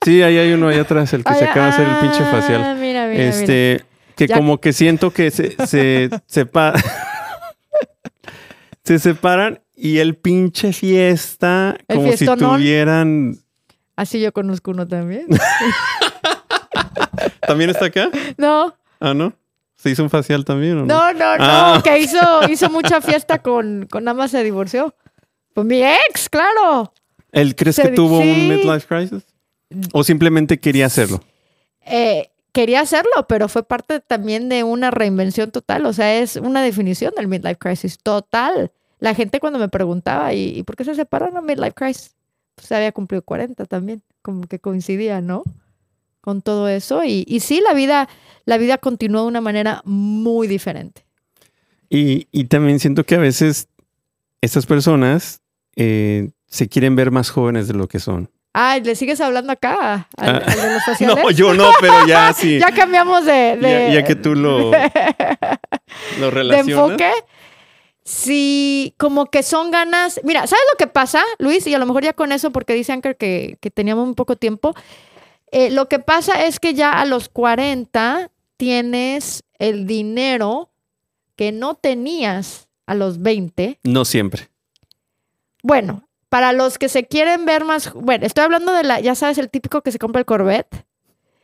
Sí, 0.04 0.22
ahí 0.22 0.38
hay 0.38 0.52
uno 0.52 0.68
allá 0.68 0.82
atrás, 0.82 1.12
el 1.12 1.24
que 1.24 1.34
se 1.34 1.44
acaba 1.44 1.66
de 1.66 1.72
hacer 1.72 1.88
el 1.88 1.96
pinche 1.96 2.22
ah, 2.22 2.30
facial. 2.30 2.60
Mira, 2.60 2.74
mira, 2.74 3.06
mira. 3.06 3.22
Este, 3.24 3.84
que 4.16 4.26
Ya- 4.26 4.36
como 4.36 4.58
que 4.60 4.72
siento 4.72 5.10
que 5.12 5.30
se, 5.30 5.56
se, 5.66 6.10
sepa- 6.26 6.74
se 8.84 8.98
separan 8.98 9.60
y 9.74 9.98
el 9.98 10.16
pinche 10.16 10.72
fiesta, 10.72 11.76
El 11.88 11.96
como 11.96 12.12
si 12.12 12.26
tuvieran. 12.26 13.36
Así 13.96 14.20
yo 14.20 14.32
conozco 14.32 14.70
uno 14.72 14.86
también. 14.88 15.26
¿También 17.40 17.70
está 17.70 17.86
acá? 17.86 18.10
No, 18.36 18.74
Ah, 19.00 19.14
¿no? 19.14 19.32
¿Se 19.76 19.90
hizo 19.90 20.04
un 20.04 20.10
facial 20.10 20.44
también 20.44 20.78
o 20.78 20.86
no? 20.86 20.88
no, 20.94 21.12
no, 21.12 21.36
no, 21.36 21.44
Ah. 21.44 21.80
que 21.82 21.98
hizo, 21.98 22.18
hizo 22.48 22.70
mucha 22.70 23.00
fiesta 23.00 23.42
con, 23.42 23.86
con 23.90 24.04
nada 24.04 24.16
más 24.16 24.30
se 24.30 24.44
divorció. 24.44 24.94
Pues 25.54 25.66
mi 25.66 25.82
ex, 25.82 26.28
claro. 26.28 26.92
¿Él 27.32 27.56
crees 27.56 27.76
que 27.76 27.88
tuvo 27.88 28.18
un 28.18 28.48
midlife 28.48 28.86
crisis? 28.86 29.24
¿O 29.92 30.04
simplemente 30.04 30.60
quería 30.60 30.86
hacerlo? 30.86 31.22
Eh, 31.86 32.30
quería 32.52 32.80
hacerlo, 32.80 33.26
pero 33.28 33.48
fue 33.48 33.62
parte 33.62 34.00
también 34.00 34.48
de 34.50 34.62
una 34.62 34.90
reinvención 34.90 35.50
total. 35.50 35.86
O 35.86 35.92
sea, 35.92 36.18
es 36.20 36.36
una 36.36 36.62
definición 36.62 37.14
del 37.16 37.28
midlife 37.28 37.56
crisis 37.56 37.98
total. 37.98 38.70
La 39.00 39.14
gente 39.14 39.40
cuando 39.40 39.58
me 39.58 39.68
preguntaba, 39.68 40.32
¿y, 40.34 40.58
y 40.58 40.62
por 40.62 40.76
qué 40.76 40.84
se 40.84 40.94
separaron 40.94 41.36
a 41.36 41.40
midlife 41.40 41.72
crisis? 41.72 42.14
Pues 42.54 42.70
había 42.70 42.92
cumplido 42.92 43.22
40 43.22 43.64
también, 43.64 44.02
como 44.20 44.46
que 44.46 44.58
coincidía, 44.58 45.22
¿no? 45.22 45.42
Con 46.20 46.42
todo 46.42 46.68
eso. 46.68 47.02
Y, 47.02 47.24
y 47.26 47.40
sí, 47.40 47.62
la 47.66 47.72
vida, 47.72 48.08
la 48.44 48.58
vida 48.58 48.76
continuó 48.76 49.22
de 49.22 49.28
una 49.28 49.40
manera 49.40 49.80
muy 49.86 50.46
diferente. 50.46 51.04
Y, 51.88 52.28
y 52.30 52.44
también 52.44 52.78
siento 52.78 53.04
que 53.04 53.14
a 53.14 53.18
veces 53.18 53.68
estas 54.42 54.66
personas 54.66 55.40
eh, 55.76 56.30
se 56.52 56.68
quieren 56.68 56.94
ver 56.96 57.10
más 57.10 57.30
jóvenes 57.30 57.66
de 57.66 57.72
lo 57.74 57.88
que 57.88 57.98
son. 57.98 58.30
Ay, 58.52 58.82
¿le 58.82 58.94
sigues 58.94 59.18
hablando 59.22 59.50
acá? 59.52 60.08
¿Al, 60.18 60.36
Ah. 60.36 60.42
al 60.46 60.60
de 60.60 60.74
los 60.74 60.84
faciales? 60.84 61.16
No, 61.24 61.30
yo 61.30 61.54
no, 61.54 61.70
pero 61.80 62.06
ya 62.06 62.32
sí. 62.36 62.58
Ya 62.58 62.70
cambiamos 62.70 63.24
de... 63.24 63.56
de- 63.56 63.88
Ya- 63.88 63.94
ya 64.00 64.04
que 64.04 64.14
tú 64.14 64.34
lo- 64.34 64.70
Lo 66.20 66.26
de 66.26 66.30
relacionas. 66.30 66.90
enfoque. 66.90 67.10
Sí, 68.04 68.94
como 68.98 69.26
que 69.26 69.42
son 69.42 69.70
ganas. 69.70 70.20
Mira, 70.24 70.46
¿sabes 70.46 70.64
lo 70.72 70.76
que 70.76 70.86
pasa, 70.88 71.22
Luis? 71.38 71.66
Y 71.66 71.74
a 71.74 71.78
lo 71.78 71.86
mejor 71.86 72.02
ya 72.02 72.12
con 72.12 72.32
eso, 72.32 72.50
porque 72.50 72.74
dice 72.74 72.92
Anker 72.92 73.16
que, 73.16 73.56
que 73.60 73.70
teníamos 73.70 74.06
un 74.06 74.14
poco 74.14 74.36
tiempo. 74.36 74.74
Eh, 75.52 75.70
lo 75.70 75.88
que 75.88 75.98
pasa 76.00 76.44
es 76.44 76.58
que 76.60 76.74
ya 76.74 76.90
a 76.92 77.04
los 77.04 77.28
40 77.28 78.30
tienes 78.56 79.44
el 79.58 79.86
dinero 79.86 80.70
que 81.36 81.52
no 81.52 81.74
tenías 81.74 82.68
a 82.86 82.94
los 82.94 83.22
20. 83.22 83.78
No 83.84 84.04
siempre. 84.04 84.48
Bueno, 85.62 86.08
para 86.32 86.54
los 86.54 86.78
que 86.78 86.88
se 86.88 87.04
quieren 87.04 87.44
ver 87.44 87.66
más. 87.66 87.92
Bueno, 87.92 88.24
estoy 88.24 88.44
hablando 88.44 88.72
de 88.72 88.84
la. 88.84 89.00
Ya 89.00 89.14
sabes, 89.14 89.36
el 89.36 89.50
típico 89.50 89.82
que 89.82 89.92
se 89.92 89.98
compra 89.98 90.18
el 90.18 90.24
Corvette 90.24 90.86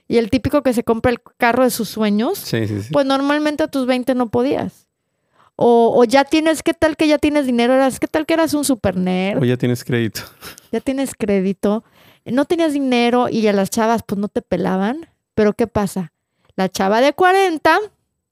y 0.08 0.16
el 0.16 0.30
típico 0.30 0.62
que 0.62 0.72
se 0.72 0.82
compra 0.82 1.10
el 1.10 1.18
carro 1.36 1.64
de 1.64 1.68
sus 1.68 1.90
sueños. 1.90 2.38
Sí, 2.38 2.66
sí, 2.66 2.80
sí. 2.80 2.88
Pues 2.90 3.04
normalmente 3.04 3.62
a 3.62 3.68
tus 3.68 3.84
20 3.84 4.14
no 4.14 4.30
podías. 4.30 4.88
O, 5.56 5.92
o 5.94 6.04
ya 6.04 6.24
tienes, 6.24 6.62
¿qué 6.62 6.72
tal 6.72 6.96
que 6.96 7.06
ya 7.06 7.18
tienes 7.18 7.44
dinero? 7.44 7.74
Eras, 7.74 8.00
¿Qué 8.00 8.06
tal 8.06 8.24
que 8.24 8.32
eras 8.32 8.54
un 8.54 8.64
super 8.64 8.96
nerd? 8.96 9.42
O 9.42 9.44
ya 9.44 9.58
tienes 9.58 9.84
crédito. 9.84 10.22
Ya 10.72 10.80
tienes 10.80 11.14
crédito. 11.14 11.84
No 12.24 12.46
tenías 12.46 12.72
dinero 12.72 13.28
y 13.28 13.46
a 13.46 13.52
las 13.52 13.68
chavas 13.68 14.02
pues 14.04 14.18
no 14.18 14.28
te 14.28 14.40
pelaban. 14.40 15.06
Pero 15.34 15.52
¿qué 15.52 15.66
pasa? 15.66 16.12
La 16.56 16.70
chava 16.70 17.02
de 17.02 17.12
40 17.12 17.78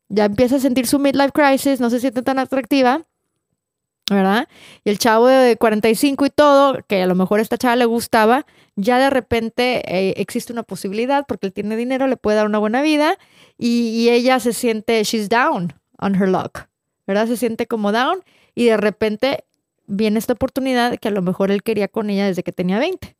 ya 0.08 0.24
empieza 0.24 0.56
a 0.56 0.60
sentir 0.60 0.86
su 0.86 0.98
midlife 0.98 1.32
crisis, 1.32 1.80
no 1.80 1.90
se 1.90 2.00
siente 2.00 2.22
tan 2.22 2.38
atractiva, 2.38 3.02
¿verdad? 4.10 4.48
Y 4.84 4.90
el 4.90 4.98
chavo 4.98 5.26
de 5.26 5.56
45 5.56 6.26
y 6.26 6.30
todo, 6.30 6.78
que 6.86 7.02
a 7.02 7.06
lo 7.06 7.14
mejor 7.14 7.40
esta 7.40 7.58
chava 7.58 7.76
le 7.76 7.86
gustaba, 7.86 8.46
ya 8.76 8.98
de 8.98 9.10
repente 9.10 9.82
eh, 9.86 10.14
existe 10.18 10.52
una 10.52 10.62
posibilidad 10.62 11.24
porque 11.26 11.46
él 11.46 11.52
tiene 11.52 11.76
dinero, 11.76 12.06
le 12.06 12.16
puede 12.16 12.36
dar 12.36 12.46
una 12.46 12.58
buena 12.58 12.82
vida 12.82 13.18
y, 13.58 14.08
ella 14.10 14.38
se 14.38 14.52
siente, 14.52 15.02
she's 15.02 15.28
down 15.28 15.72
on 15.98 16.14
her 16.14 16.28
luck, 16.28 16.66
¿verdad? 17.06 17.26
Se 17.26 17.36
siente 17.36 17.66
como 17.66 17.90
down 17.90 18.22
y 18.54 18.66
de 18.66 18.76
repente 18.76 19.44
viene 19.86 20.18
esta 20.18 20.34
oportunidad 20.34 20.98
que 20.98 21.08
a 21.08 21.12
lo 21.12 21.22
mejor 21.22 21.50
él 21.50 21.62
quería 21.62 21.88
con 21.88 22.10
ella 22.10 22.26
desde 22.26 22.42
que 22.42 22.52
tenía 22.52 22.78
20. 22.78 23.16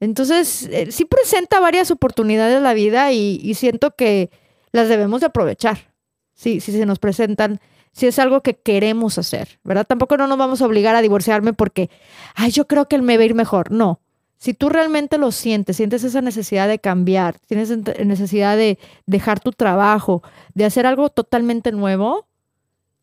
Entonces, 0.00 0.68
eh, 0.70 0.90
sí 0.90 1.04
presenta 1.04 1.60
varias 1.60 1.90
oportunidades 1.90 2.60
la 2.60 2.74
vida 2.74 3.12
y, 3.12 3.54
siento 3.54 3.92
que 3.92 4.30
las 4.72 4.88
debemos 4.88 5.20
de 5.20 5.26
aprovechar. 5.26 5.92
Sí, 6.34 6.60
si 6.60 6.72
se 6.72 6.84
nos 6.84 6.98
presentan, 6.98 7.60
si 7.94 8.06
es 8.06 8.18
algo 8.18 8.42
que 8.42 8.54
queremos 8.54 9.18
hacer, 9.18 9.60
¿verdad? 9.62 9.86
Tampoco 9.86 10.16
no 10.16 10.26
nos 10.26 10.36
vamos 10.36 10.60
a 10.60 10.66
obligar 10.66 10.96
a 10.96 11.00
divorciarme 11.00 11.52
porque, 11.52 11.88
ay, 12.34 12.50
yo 12.50 12.66
creo 12.66 12.86
que 12.88 12.96
él 12.96 13.02
me 13.02 13.16
va 13.16 13.22
a 13.22 13.26
ir 13.26 13.34
mejor. 13.34 13.70
No. 13.70 14.00
Si 14.36 14.52
tú 14.52 14.68
realmente 14.68 15.16
lo 15.16 15.30
sientes, 15.30 15.76
sientes 15.76 16.02
esa 16.04 16.20
necesidad 16.20 16.68
de 16.68 16.80
cambiar, 16.80 17.38
tienes 17.46 17.70
necesidad 18.04 18.56
de 18.56 18.78
dejar 19.06 19.38
tu 19.40 19.52
trabajo, 19.52 20.22
de 20.54 20.64
hacer 20.64 20.86
algo 20.86 21.08
totalmente 21.08 21.70
nuevo, 21.72 22.26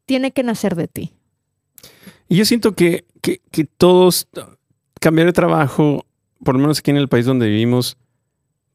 tiene 0.05 0.31
que 0.31 0.43
nacer 0.43 0.75
de 0.75 0.87
ti. 0.89 1.13
Y 2.27 2.35
yo 2.35 2.45
siento 2.45 2.73
que, 2.75 3.05
que, 3.21 3.41
que 3.49 3.63
todos 3.63 4.27
cambiar 4.99 5.27
de 5.27 5.33
trabajo, 5.33 6.05
por 6.43 6.55
lo 6.55 6.61
menos 6.61 6.79
aquí 6.79 6.91
en 6.91 6.97
el 6.97 7.07
país 7.07 7.25
donde 7.25 7.47
vivimos, 7.47 7.97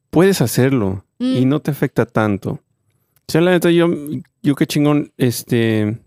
puedes 0.09 0.41
hacerlo 0.41 1.05
y 1.19 1.45
Mm. 1.45 1.49
no 1.49 1.59
te 1.59 1.71
afecta 1.71 2.05
tanto. 2.07 2.51
O 2.51 3.31
sea, 3.31 3.41
la 3.41 3.51
neta, 3.51 3.69
yo, 3.71 3.87
yo 4.41 4.55
qué 4.55 4.65
chingón, 4.65 5.11
este, 5.17 5.97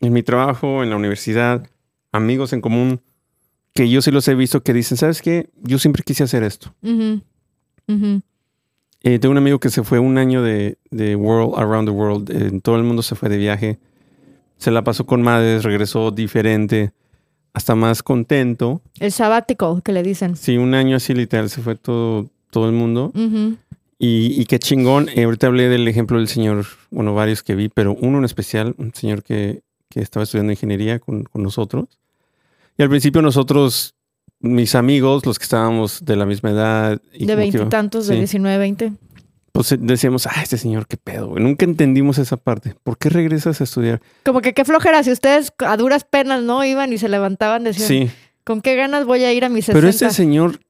en 0.00 0.12
mi 0.12 0.22
trabajo, 0.22 0.82
en 0.82 0.90
la 0.90 0.96
universidad, 0.96 1.66
amigos 2.12 2.52
en 2.52 2.60
común, 2.60 3.00
que 3.74 3.88
yo 3.90 4.00
sí 4.02 4.10
los 4.10 4.26
he 4.28 4.34
visto 4.34 4.62
que 4.62 4.72
dicen, 4.72 4.96
¿sabes 4.96 5.20
qué? 5.22 5.50
Yo 5.62 5.78
siempre 5.78 6.02
quise 6.02 6.24
hacer 6.24 6.42
esto. 6.42 6.74
Eh, 9.02 9.18
tengo 9.18 9.30
un 9.32 9.38
amigo 9.38 9.60
que 9.60 9.70
se 9.70 9.84
fue 9.84 9.98
un 9.98 10.18
año 10.18 10.42
de, 10.42 10.78
de 10.90 11.14
World 11.14 11.54
Around 11.58 11.88
the 11.88 11.92
World. 11.94 12.30
eh, 12.30 12.48
En 12.48 12.60
todo 12.60 12.76
el 12.76 12.82
mundo 12.82 13.02
se 13.02 13.14
fue 13.14 13.28
de 13.28 13.36
viaje. 13.36 13.78
Se 14.56 14.70
la 14.70 14.82
pasó 14.82 15.06
con 15.06 15.22
madres, 15.22 15.62
regresó 15.64 16.10
diferente, 16.10 16.92
hasta 17.52 17.74
más 17.74 18.02
contento. 18.02 18.80
El 18.98 19.12
sabático 19.12 19.80
que 19.82 19.92
le 19.92 20.02
dicen. 20.02 20.34
Sí, 20.36 20.56
un 20.56 20.74
año 20.74 20.96
así 20.96 21.14
literal 21.14 21.50
se 21.50 21.60
fue 21.62 21.76
todo, 21.76 22.30
todo 22.50 22.66
el 22.66 22.72
mundo. 22.72 23.12
Y, 23.98 24.40
y 24.40 24.44
qué 24.46 24.58
chingón. 24.58 25.08
Eh, 25.14 25.24
ahorita 25.24 25.46
hablé 25.46 25.68
del 25.68 25.86
ejemplo 25.86 26.18
del 26.18 26.28
señor, 26.28 26.64
bueno, 26.90 27.14
varios 27.14 27.42
que 27.42 27.54
vi, 27.54 27.68
pero 27.68 27.94
uno 27.94 28.18
en 28.18 28.24
especial, 28.24 28.74
un 28.78 28.92
señor 28.94 29.22
que, 29.22 29.62
que 29.96 30.02
estaba 30.04 30.24
estudiando 30.24 30.52
ingeniería 30.52 30.98
con, 30.98 31.24
con 31.24 31.42
nosotros. 31.42 31.98
Y 32.76 32.82
al 32.82 32.90
principio 32.90 33.22
nosotros, 33.22 33.94
mis 34.40 34.74
amigos, 34.74 35.24
los 35.24 35.38
que 35.38 35.44
estábamos 35.44 36.04
de 36.04 36.16
la 36.16 36.26
misma 36.26 36.50
edad. 36.50 37.00
y 37.14 37.24
de 37.26 37.34
veintitantos, 37.34 38.06
de 38.06 38.14
sí. 38.14 38.18
19, 38.18 38.58
20. 38.58 38.92
Pues 39.52 39.72
eh, 39.72 39.78
decíamos, 39.80 40.26
ah, 40.26 40.42
este 40.42 40.58
señor, 40.58 40.86
qué 40.86 40.98
pedo, 40.98 41.28
güey. 41.28 41.42
Nunca 41.42 41.64
entendimos 41.64 42.18
esa 42.18 42.36
parte. 42.36 42.74
¿Por 42.82 42.98
qué 42.98 43.08
regresas 43.08 43.60
a 43.62 43.64
estudiar? 43.64 44.02
Como 44.24 44.42
que 44.42 44.52
qué 44.52 44.66
flojera, 44.66 45.02
si 45.02 45.10
ustedes 45.12 45.50
a 45.58 45.76
duras 45.78 46.04
penas 46.04 46.42
no 46.42 46.62
iban 46.62 46.92
y 46.92 46.98
se 46.98 47.08
levantaban, 47.08 47.64
decían, 47.64 47.88
Sí, 47.88 48.10
¿con 48.44 48.60
qué 48.60 48.76
ganas 48.76 49.06
voy 49.06 49.24
a 49.24 49.32
ir 49.32 49.46
a 49.46 49.48
mis 49.48 49.64
60? 49.64 49.78
pero 49.78 49.88
este 49.88 50.10
señor 50.10 50.60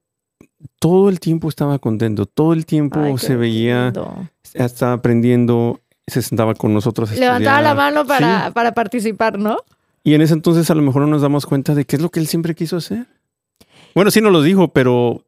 todo 0.79 1.09
el 1.09 1.19
tiempo 1.19 1.49
estaba 1.49 1.79
contento, 1.79 2.25
todo 2.27 2.53
el 2.53 2.65
tiempo 2.65 3.01
Ay, 3.01 3.17
se 3.17 3.35
veía, 3.35 3.85
lindo. 3.87 4.29
estaba 4.53 4.93
aprendiendo, 4.93 5.81
se 6.07 6.21
sentaba 6.21 6.53
con 6.55 6.73
nosotros. 6.73 7.11
a 7.11 7.15
Levantaba 7.15 7.61
la 7.61 7.73
mano 7.75 8.05
para, 8.05 8.47
Sí. 8.47 8.51
para 8.53 8.73
participar, 8.73 9.37
¿no? 9.37 9.57
Y 10.03 10.13
en 10.13 10.21
ese 10.21 10.33
entonces 10.33 10.69
a 10.71 10.75
lo 10.75 10.81
mejor 10.81 11.01
no 11.01 11.07
nos 11.09 11.21
damos 11.21 11.45
cuenta 11.45 11.75
de 11.75 11.85
qué 11.85 11.97
es 11.97 12.01
lo 12.01 12.09
que 12.09 12.19
él 12.21 12.27
siempre 12.27 12.55
quiso 12.55 12.77
hacer. 12.77 13.05
Bueno, 13.93 14.09
sí 14.11 14.21
nos 14.21 14.31
lo 14.31 14.41
dijo, 14.41 14.69
pero 14.69 15.25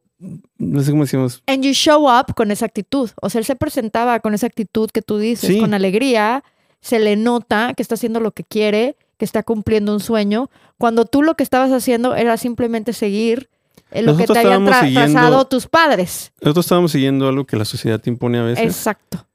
no 0.58 0.82
sé 0.82 0.90
cómo 0.90 1.02
decimos. 1.04 1.42
And 1.46 1.62
you 1.62 1.72
show 1.72 2.06
up 2.08 2.34
con 2.34 2.50
esa 2.50 2.66
actitud. 2.66 3.10
O 3.20 3.28
sea, 3.30 3.40
él 3.40 3.44
se 3.44 3.56
presentaba 3.56 4.20
con 4.20 4.32
esa 4.32 4.46
actitud 4.46 4.88
que 4.90 5.02
tú 5.02 5.18
dices, 5.18 5.50
Sí. 5.50 5.60
con 5.60 5.74
alegría. 5.74 6.44
Se 6.80 6.98
le 6.98 7.16
nota 7.16 7.74
que 7.76 7.82
está 7.82 7.94
haciendo 7.96 8.20
lo 8.20 8.30
que 8.30 8.42
quiere, 8.44 8.96
que 9.18 9.26
está 9.26 9.42
cumpliendo 9.42 9.92
un 9.92 10.00
sueño. 10.00 10.48
Cuando 10.78 11.04
tú 11.04 11.22
lo 11.22 11.34
que 11.34 11.42
estabas 11.42 11.72
haciendo 11.72 12.14
era 12.14 12.38
simplemente 12.38 12.94
seguir 12.94 13.50
eh, 13.90 14.00
lo 14.02 14.12
que 14.16 14.22
Nosotros 14.22 14.38
te 14.38 14.46
habían 14.46 14.66
tra- 14.66 14.80
siguiendo- 14.80 15.12
trazado 15.12 15.44
tus 15.46 15.66
padres. 15.66 16.32
Nosotros 16.40 16.64
estábamos 16.64 16.92
siguiendo 16.92 17.28
algo 17.28 17.44
que 17.44 17.56
la 17.56 17.64
sociedad 17.66 18.00
te 18.00 18.08
impone 18.08 18.38
a 18.38 18.44
veces. 18.44 18.64
Exacto. 18.64 19.26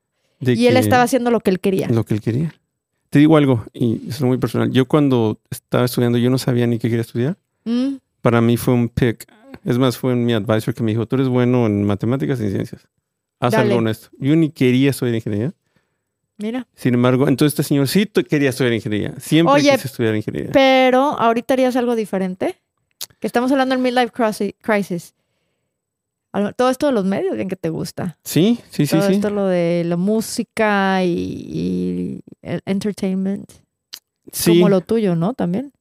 De 0.46 0.54
Y 0.54 0.68
él 0.68 0.78
estaba 0.78 1.04
haciendo 1.04 1.32
lo 1.32 1.40
que 1.42 1.50
él 1.52 1.60
quería. 1.60 1.88
lo 1.90 2.04
que 2.06 2.14
él 2.14 2.22
quería. 2.22 2.54
Te 3.10 3.20
digo 3.20 3.38
algo, 3.38 3.66
y 3.74 4.02
es 4.10 4.22
muy 4.22 4.38
personal. 4.38 4.72
Yo 4.72 4.86
cuando 4.88 5.40
estaba 5.50 5.86
estudiando, 5.86 6.18
yo 6.18 6.30
no 6.30 6.38
sabía 6.38 6.68
ni 6.68 6.78
qué 6.80 6.90
quería 6.90 7.02
estudiar. 7.02 7.38
Mm, 7.64 7.96
Para 8.22 8.42
mí 8.42 8.58
fue 8.58 8.74
un 8.74 8.90
pick. 8.90 9.26
Es 9.64 9.78
más, 9.78 9.98
fue 9.98 10.16
mi 10.16 10.34
advisor 10.34 10.74
que 10.74 10.84
me 10.84 10.92
dijo, 10.92 11.06
tú 11.08 11.16
eres 11.16 11.28
bueno 11.30 11.66
en 11.66 11.84
matemáticas 11.84 12.40
y 12.42 12.50
ciencias. 12.50 12.88
Haz 13.40 13.52
Dale. 13.54 13.66
algo 13.68 13.78
honesto. 13.78 14.10
Yo 14.20 14.36
ni 14.36 14.50
quería 14.50 14.90
estudiar 14.92 15.16
ingeniería. 15.16 15.54
mira. 16.38 16.68
Sin 16.76 16.94
embargo, 16.94 17.28
entonces 17.28 17.54
este 17.54 17.64
señor 17.64 17.88
sí 17.88 18.06
quería 18.30 18.50
estudiar 18.50 18.74
ingeniería. 18.74 19.14
Siempre 19.20 19.54
Oye, 19.56 19.72
quise 19.72 19.88
estudiar 19.88 20.16
ingeniería. 20.16 20.52
Pero 20.52 21.00
ahorita 21.20 21.54
harías 21.54 21.76
algo 21.76 21.96
diferente. 21.96 22.58
Que 23.20 23.28
estamos 23.28 23.52
hablando 23.52 23.76
del 23.76 23.84
midlife 23.84 24.12
crisi- 24.12 24.56
crisis. 24.62 25.14
Todo 26.58 26.70
esto 26.70 26.88
de 26.88 26.92
los 26.92 27.06
medios, 27.06 27.36
bien 27.36 27.48
que 27.48 27.56
te 27.56 27.70
gusta. 27.70 28.18
Sí, 28.24 28.60
sí, 28.70 28.86
sí, 28.86 28.98
Todo 28.98 29.08
sí. 29.08 29.14
esto 29.14 29.30
lo 29.30 29.46
de 29.48 29.84
la 29.86 29.98
música 29.98 31.04
y, 31.04 31.10
y 31.12 32.22
el 32.42 32.62
entertainment. 32.66 33.50
Sí, 34.32 34.52
Como 34.52 34.70
lo 34.70 34.82
tuyo, 34.82 35.16
¿no? 35.16 35.34
También. 35.34 35.72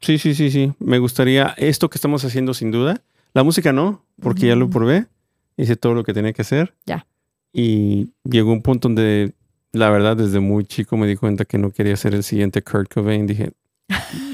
sí, 0.00 0.18
sí, 0.18 0.34
sí, 0.34 0.50
sí. 0.50 0.72
Me 0.78 0.98
gustaría 0.98 1.54
esto 1.58 1.88
que 1.90 1.98
estamos 1.98 2.24
haciendo 2.24 2.54
sin 2.54 2.70
duda. 2.70 3.02
La 3.34 3.42
música 3.44 3.72
no, 3.72 4.04
porque 4.20 4.46
ya 4.48 4.56
lo 4.56 4.64
Ujú. 4.66 4.72
probé. 4.78 5.06
Hice 5.56 5.76
todo 5.76 5.94
lo 5.94 6.02
que 6.04 6.12
tenía 6.14 6.32
que 6.32 6.42
hacer. 6.42 6.74
Ya. 6.86 7.06
Y 7.52 8.08
llegó 8.24 8.52
un 8.52 8.62
punto 8.62 8.88
donde, 8.88 9.34
la 9.72 9.90
verdad, 9.90 10.16
desde 10.16 10.40
muy 10.40 10.64
chico 10.64 10.96
me 10.96 11.06
di 11.06 11.16
cuenta 11.16 11.44
que 11.44 11.58
no 11.58 11.70
quería 11.70 11.96
ser 11.96 12.14
el 12.14 12.24
siguiente 12.24 12.62
Kurt 12.62 12.92
Cobain. 12.92 13.26
Dije, 13.26 13.52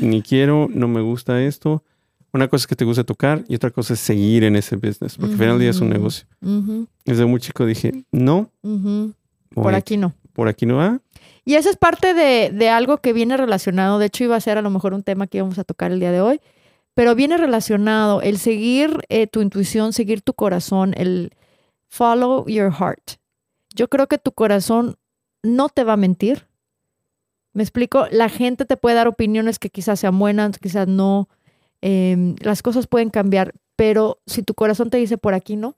ni 0.00 0.22
quiero, 0.22 0.68
no 0.72 0.88
me 0.88 1.00
gusta 1.00 1.42
esto. 1.42 1.83
Una 2.32 2.48
cosa 2.48 2.62
es 2.64 2.66
que 2.66 2.76
te 2.76 2.84
gusta 2.84 3.04
tocar 3.04 3.44
y 3.48 3.54
otra 3.54 3.70
cosa 3.70 3.94
es 3.94 4.00
seguir 4.00 4.44
en 4.44 4.54
ese 4.56 4.76
business, 4.76 5.16
porque 5.16 5.32
al 5.32 5.38
final 5.38 5.48
del 5.54 5.60
día 5.60 5.70
es 5.70 5.80
un 5.80 5.88
negocio. 5.88 6.26
Desde 7.04 7.24
muy 7.24 7.40
chico 7.40 7.64
dije, 7.64 8.04
no, 8.12 8.50
voy 8.62 9.14
Por 9.54 9.74
aquí 9.74 9.96
no. 9.96 10.14
por 10.34 10.48
aquí 10.48 10.66
no 10.66 10.76
va. 10.76 11.00
Y 11.44 11.54
eso 11.54 11.70
es 11.70 11.76
parte 11.76 12.12
de, 12.12 12.50
de 12.52 12.68
algo 12.68 12.98
que 12.98 13.14
viene 13.14 13.36
relacionado. 13.38 13.98
De 13.98 14.06
hecho, 14.06 14.24
iba 14.24 14.36
a 14.36 14.40
ser 14.40 14.58
a 14.58 14.62
lo 14.62 14.68
mejor 14.68 14.92
un 14.92 15.02
tema 15.02 15.26
que 15.26 15.38
íbamos 15.38 15.58
a 15.58 15.64
tocar 15.64 15.90
el 15.90 16.00
día 16.00 16.12
de 16.12 16.20
hoy. 16.20 16.40
Pero 16.92 17.14
viene 17.14 17.38
relacionado 17.38 18.20
el 18.22 18.38
seguir 18.38 19.00
eh, 19.08 19.26
tu 19.26 19.40
intuición, 19.40 19.92
seguir 19.92 20.20
tu 20.20 20.34
corazón, 20.34 20.94
el 20.96 21.32
follow 21.86 22.44
your 22.46 22.72
heart. 22.72 23.12
Yo 23.74 23.88
creo 23.88 24.06
que 24.08 24.18
tu 24.18 24.32
corazón 24.32 24.96
no 25.42 25.68
te 25.70 25.84
va 25.84 25.94
a 25.94 25.96
mentir. 25.96 26.46
Me 27.54 27.62
explico, 27.62 28.06
la 28.10 28.28
gente 28.28 28.66
te 28.66 28.76
puede 28.76 28.96
dar 28.96 29.08
opiniones 29.08 29.58
que 29.58 29.70
quizás 29.70 30.00
sean 30.00 30.18
buenas, 30.18 30.58
quizás 30.58 30.86
no. 30.86 31.28
Em, 31.80 32.34
las 32.40 32.62
cosas 32.62 32.86
pueden 32.86 33.10
cambiar, 33.10 33.52
pero 33.76 34.18
si 34.26 34.42
tu 34.42 34.54
corazón 34.54 34.90
te 34.90 34.98
dice 34.98 35.16
por 35.18 35.34
aquí 35.34 35.54
no, 35.56 35.76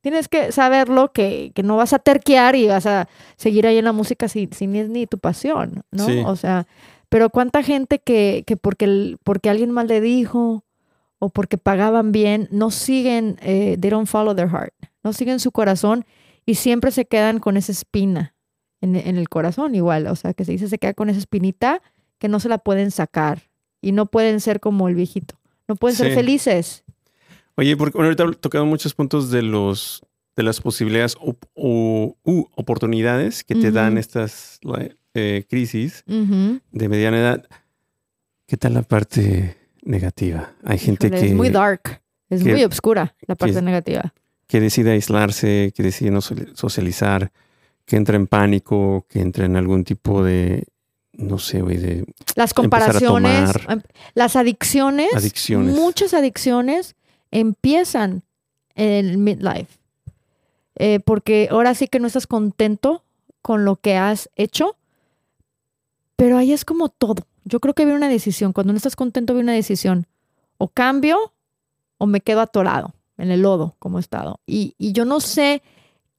tienes 0.00 0.28
que 0.28 0.50
saberlo 0.50 1.12
que, 1.12 1.52
que 1.54 1.62
no 1.62 1.76
vas 1.76 1.92
a 1.92 1.98
terquear 1.98 2.56
y 2.56 2.68
vas 2.68 2.86
a 2.86 3.06
seguir 3.36 3.66
ahí 3.66 3.76
en 3.76 3.84
la 3.84 3.92
música 3.92 4.28
si, 4.28 4.48
si 4.52 4.66
ni 4.66 4.78
es 4.78 4.88
ni 4.88 5.06
tu 5.06 5.18
pasión, 5.18 5.82
¿no? 5.90 6.06
Sí. 6.06 6.22
O 6.26 6.36
sea, 6.36 6.66
pero 7.10 7.28
cuánta 7.28 7.62
gente 7.62 7.98
que, 7.98 8.44
que 8.46 8.56
porque, 8.56 8.86
el- 8.86 9.18
porque 9.22 9.50
alguien 9.50 9.70
mal 9.70 9.88
le 9.88 10.00
dijo 10.00 10.64
o 11.18 11.28
porque 11.28 11.58
pagaban 11.58 12.12
bien, 12.12 12.48
no 12.50 12.70
siguen, 12.70 13.36
eh, 13.42 13.76
they 13.78 13.90
don't 13.90 14.08
follow 14.08 14.34
their 14.34 14.48
heart, 14.48 14.72
no 15.04 15.12
siguen 15.12 15.38
su 15.38 15.52
corazón 15.52 16.06
y 16.46 16.54
siempre 16.54 16.92
se 16.92 17.04
quedan 17.04 17.40
con 17.40 17.58
esa 17.58 17.72
espina 17.72 18.34
en, 18.80 18.96
en 18.96 19.18
el 19.18 19.28
corazón 19.28 19.74
igual, 19.74 20.06
o 20.06 20.16
sea, 20.16 20.32
que 20.32 20.46
se 20.46 20.52
dice 20.52 20.68
se 20.68 20.78
queda 20.78 20.94
con 20.94 21.10
esa 21.10 21.18
espinita 21.18 21.82
que 22.18 22.28
no 22.28 22.40
se 22.40 22.48
la 22.48 22.56
pueden 22.56 22.90
sacar 22.90 23.49
y 23.80 23.92
no 23.92 24.06
pueden 24.06 24.40
ser 24.40 24.60
como 24.60 24.88
el 24.88 24.94
viejito, 24.94 25.34
no 25.68 25.76
pueden 25.76 25.96
ser 25.96 26.12
felices. 26.14 26.84
Oye, 27.56 27.76
porque 27.76 27.96
bueno, 27.98 28.06
ahorita 28.16 28.38
tocado 28.40 28.64
muchos 28.66 28.94
puntos 28.94 29.30
de 29.30 29.42
los 29.42 30.02
de 30.36 30.42
las 30.44 30.60
posibilidades 30.60 31.16
o, 31.20 31.36
o- 31.54 32.16
u 32.24 32.44
oportunidades 32.54 33.44
que 33.44 33.54
te 33.56 33.70
dan 33.72 33.98
estas 33.98 34.58
eh, 35.14 35.44
crisis 35.50 36.02
de 36.06 36.88
mediana 36.88 37.18
edad. 37.18 37.44
¿Qué 38.46 38.56
tal 38.56 38.74
la 38.74 38.82
parte 38.82 39.56
negativa? 39.82 40.54
Hay 40.64 40.78
gente 40.78 41.08
Híjole, 41.08 41.20
que, 41.20 41.26
Es 41.28 41.34
muy 41.34 41.48
dark, 41.50 42.00
es 42.30 42.42
que- 42.42 42.52
muy 42.52 42.64
oscura 42.64 43.14
la 43.26 43.34
parte 43.34 43.60
negativa. 43.60 44.14
que 44.46 44.60
decide 44.60 44.92
aislarse, 44.92 45.72
que 45.76 45.82
decide 45.82 46.10
no 46.10 46.20
so- 46.20 46.34
socializar, 46.54 47.30
que 47.84 47.96
entra 47.96 48.16
en 48.16 48.26
pánico, 48.26 49.04
que 49.08 49.20
entra 49.20 49.44
en 49.44 49.56
algún 49.56 49.84
tipo 49.84 50.22
de, 50.24 50.64
no 51.20 51.38
sé, 51.38 51.60
güey, 51.60 51.76
de 51.76 52.04
Las 52.34 52.54
comparaciones, 52.54 53.52
tomar. 53.52 53.72
em- 53.78 53.82
las 54.14 54.36
adicciones, 54.36 55.14
Adicciones. 55.14 55.74
muchas 55.74 56.14
adicciones 56.14 56.96
empiezan 57.30 58.22
en 58.74 59.06
el 59.06 59.18
midlife. 59.18 59.78
Eh, 60.76 61.00
porque 61.00 61.48
ahora 61.50 61.74
sí 61.74 61.88
que 61.88 62.00
no 62.00 62.06
estás 62.06 62.26
contento 62.26 63.04
con 63.42 63.64
lo 63.64 63.76
que 63.76 63.96
has 63.96 64.30
hecho, 64.36 64.76
pero 66.16 66.38
ahí 66.38 66.52
es 66.52 66.64
como 66.64 66.88
todo. 66.88 67.26
Yo 67.44 67.60
creo 67.60 67.74
que 67.74 67.84
viene 67.84 67.96
una 67.98 68.08
decisión. 68.08 68.52
Cuando 68.52 68.72
no 68.72 68.76
estás 68.76 68.96
contento, 68.96 69.34
viene 69.34 69.44
una 69.50 69.52
decisión. 69.54 70.06
O 70.58 70.68
cambio 70.68 71.32
o 71.98 72.06
me 72.06 72.20
quedo 72.20 72.40
atorado 72.40 72.94
en 73.18 73.30
el 73.30 73.42
lodo 73.42 73.76
como 73.78 73.98
he 73.98 74.00
estado. 74.00 74.40
Y, 74.46 74.74
y 74.78 74.92
yo 74.92 75.04
no 75.04 75.20
sé 75.20 75.62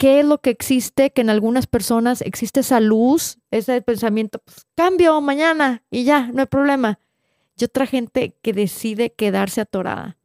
qué 0.01 0.19
es 0.21 0.25
lo 0.25 0.39
que 0.39 0.49
existe, 0.49 1.11
que 1.11 1.21
en 1.21 1.29
algunas 1.29 1.67
personas 1.67 2.23
existe 2.23 2.61
esa 2.61 2.79
luz, 2.79 3.37
ese 3.51 3.79
pensamiento, 3.83 4.39
pues 4.43 4.65
cambio 4.73 5.21
mañana 5.21 5.83
y 5.91 6.05
ya, 6.05 6.31
no 6.33 6.39
hay 6.41 6.47
problema. 6.47 6.97
Y 7.55 7.65
otra 7.65 7.85
gente 7.85 8.33
que 8.41 8.51
decide 8.51 9.11
quedarse 9.11 9.61
atorada. 9.61 10.17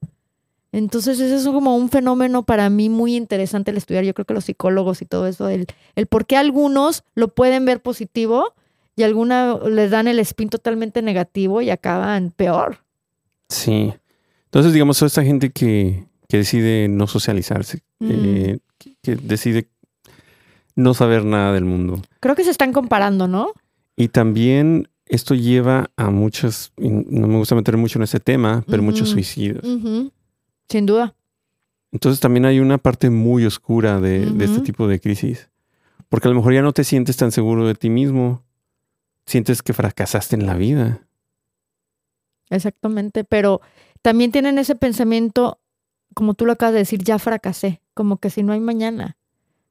Entonces, 0.72 1.20
ese 1.20 1.36
es 1.36 1.44
como 1.44 1.76
un 1.76 1.90
fenómeno 1.90 2.46
para 2.46 2.70
mí 2.70 2.88
muy 2.88 3.16
interesante 3.16 3.70
el 3.70 3.76
estudiar. 3.76 4.02
Yo 4.04 4.14
creo 4.14 4.24
que 4.24 4.32
los 4.32 4.46
psicólogos 4.46 5.02
y 5.02 5.04
todo 5.04 5.26
eso, 5.26 5.50
el, 5.50 5.66
el 5.94 6.06
por 6.06 6.24
qué 6.24 6.38
algunos 6.38 7.04
lo 7.14 7.28
pueden 7.34 7.66
ver 7.66 7.82
positivo 7.82 8.54
y 8.96 9.02
alguna 9.02 9.58
les 9.68 9.90
dan 9.90 10.08
el 10.08 10.18
spin 10.20 10.48
totalmente 10.48 11.02
negativo 11.02 11.60
y 11.60 11.68
acaban 11.68 12.30
peor. 12.30 12.78
Sí. 13.50 13.92
Entonces, 14.46 14.72
digamos, 14.72 14.98
toda 14.98 15.08
esta 15.08 15.22
gente 15.22 15.50
que, 15.50 16.06
que 16.28 16.38
decide 16.38 16.88
no 16.88 17.06
socializarse, 17.06 17.80
Mm. 17.98 18.08
eh, 18.10 18.58
que, 18.78 18.96
que 19.02 19.16
decide 19.16 19.68
no 20.74 20.94
saber 20.94 21.24
nada 21.24 21.52
del 21.52 21.64
mundo. 21.64 22.02
Creo 22.20 22.34
que 22.34 22.44
se 22.44 22.50
están 22.50 22.72
comparando, 22.72 23.26
¿no? 23.28 23.52
Y 23.96 24.08
también 24.08 24.88
esto 25.06 25.34
lleva 25.34 25.90
a 25.96 26.10
muchos, 26.10 26.72
y 26.76 26.90
no 26.90 27.26
me 27.28 27.38
gusta 27.38 27.54
meter 27.54 27.76
mucho 27.76 27.98
en 27.98 28.02
este 28.02 28.20
tema, 28.20 28.64
pero 28.66 28.82
muchos 28.82 29.08
suicidios. 29.08 29.64
Sin 30.68 30.86
duda. 30.86 31.14
Entonces 31.92 32.20
también 32.20 32.44
hay 32.44 32.60
una 32.60 32.78
parte 32.78 33.08
muy 33.08 33.46
oscura 33.46 34.00
de, 34.00 34.26
de 34.26 34.44
este 34.44 34.60
tipo 34.60 34.86
de 34.88 35.00
crisis. 35.00 35.48
Porque 36.08 36.28
a 36.28 36.30
lo 36.30 36.36
mejor 36.36 36.52
ya 36.52 36.62
no 36.62 36.72
te 36.72 36.84
sientes 36.84 37.16
tan 37.16 37.32
seguro 37.32 37.66
de 37.66 37.74
ti 37.74 37.88
mismo. 37.88 38.42
Sientes 39.24 39.62
que 39.62 39.72
fracasaste 39.72 40.36
en 40.36 40.46
la 40.46 40.54
vida. 40.54 41.00
Exactamente, 42.50 43.24
pero 43.24 43.60
también 44.02 44.30
tienen 44.30 44.58
ese 44.58 44.76
pensamiento, 44.76 45.58
como 46.16 46.32
tú 46.32 46.46
lo 46.46 46.52
acabas 46.52 46.72
de 46.72 46.78
decir, 46.80 47.04
ya 47.04 47.18
fracasé, 47.18 47.82
como 47.92 48.16
que 48.16 48.30
si 48.30 48.42
no 48.42 48.54
hay 48.54 48.60
mañana, 48.60 49.18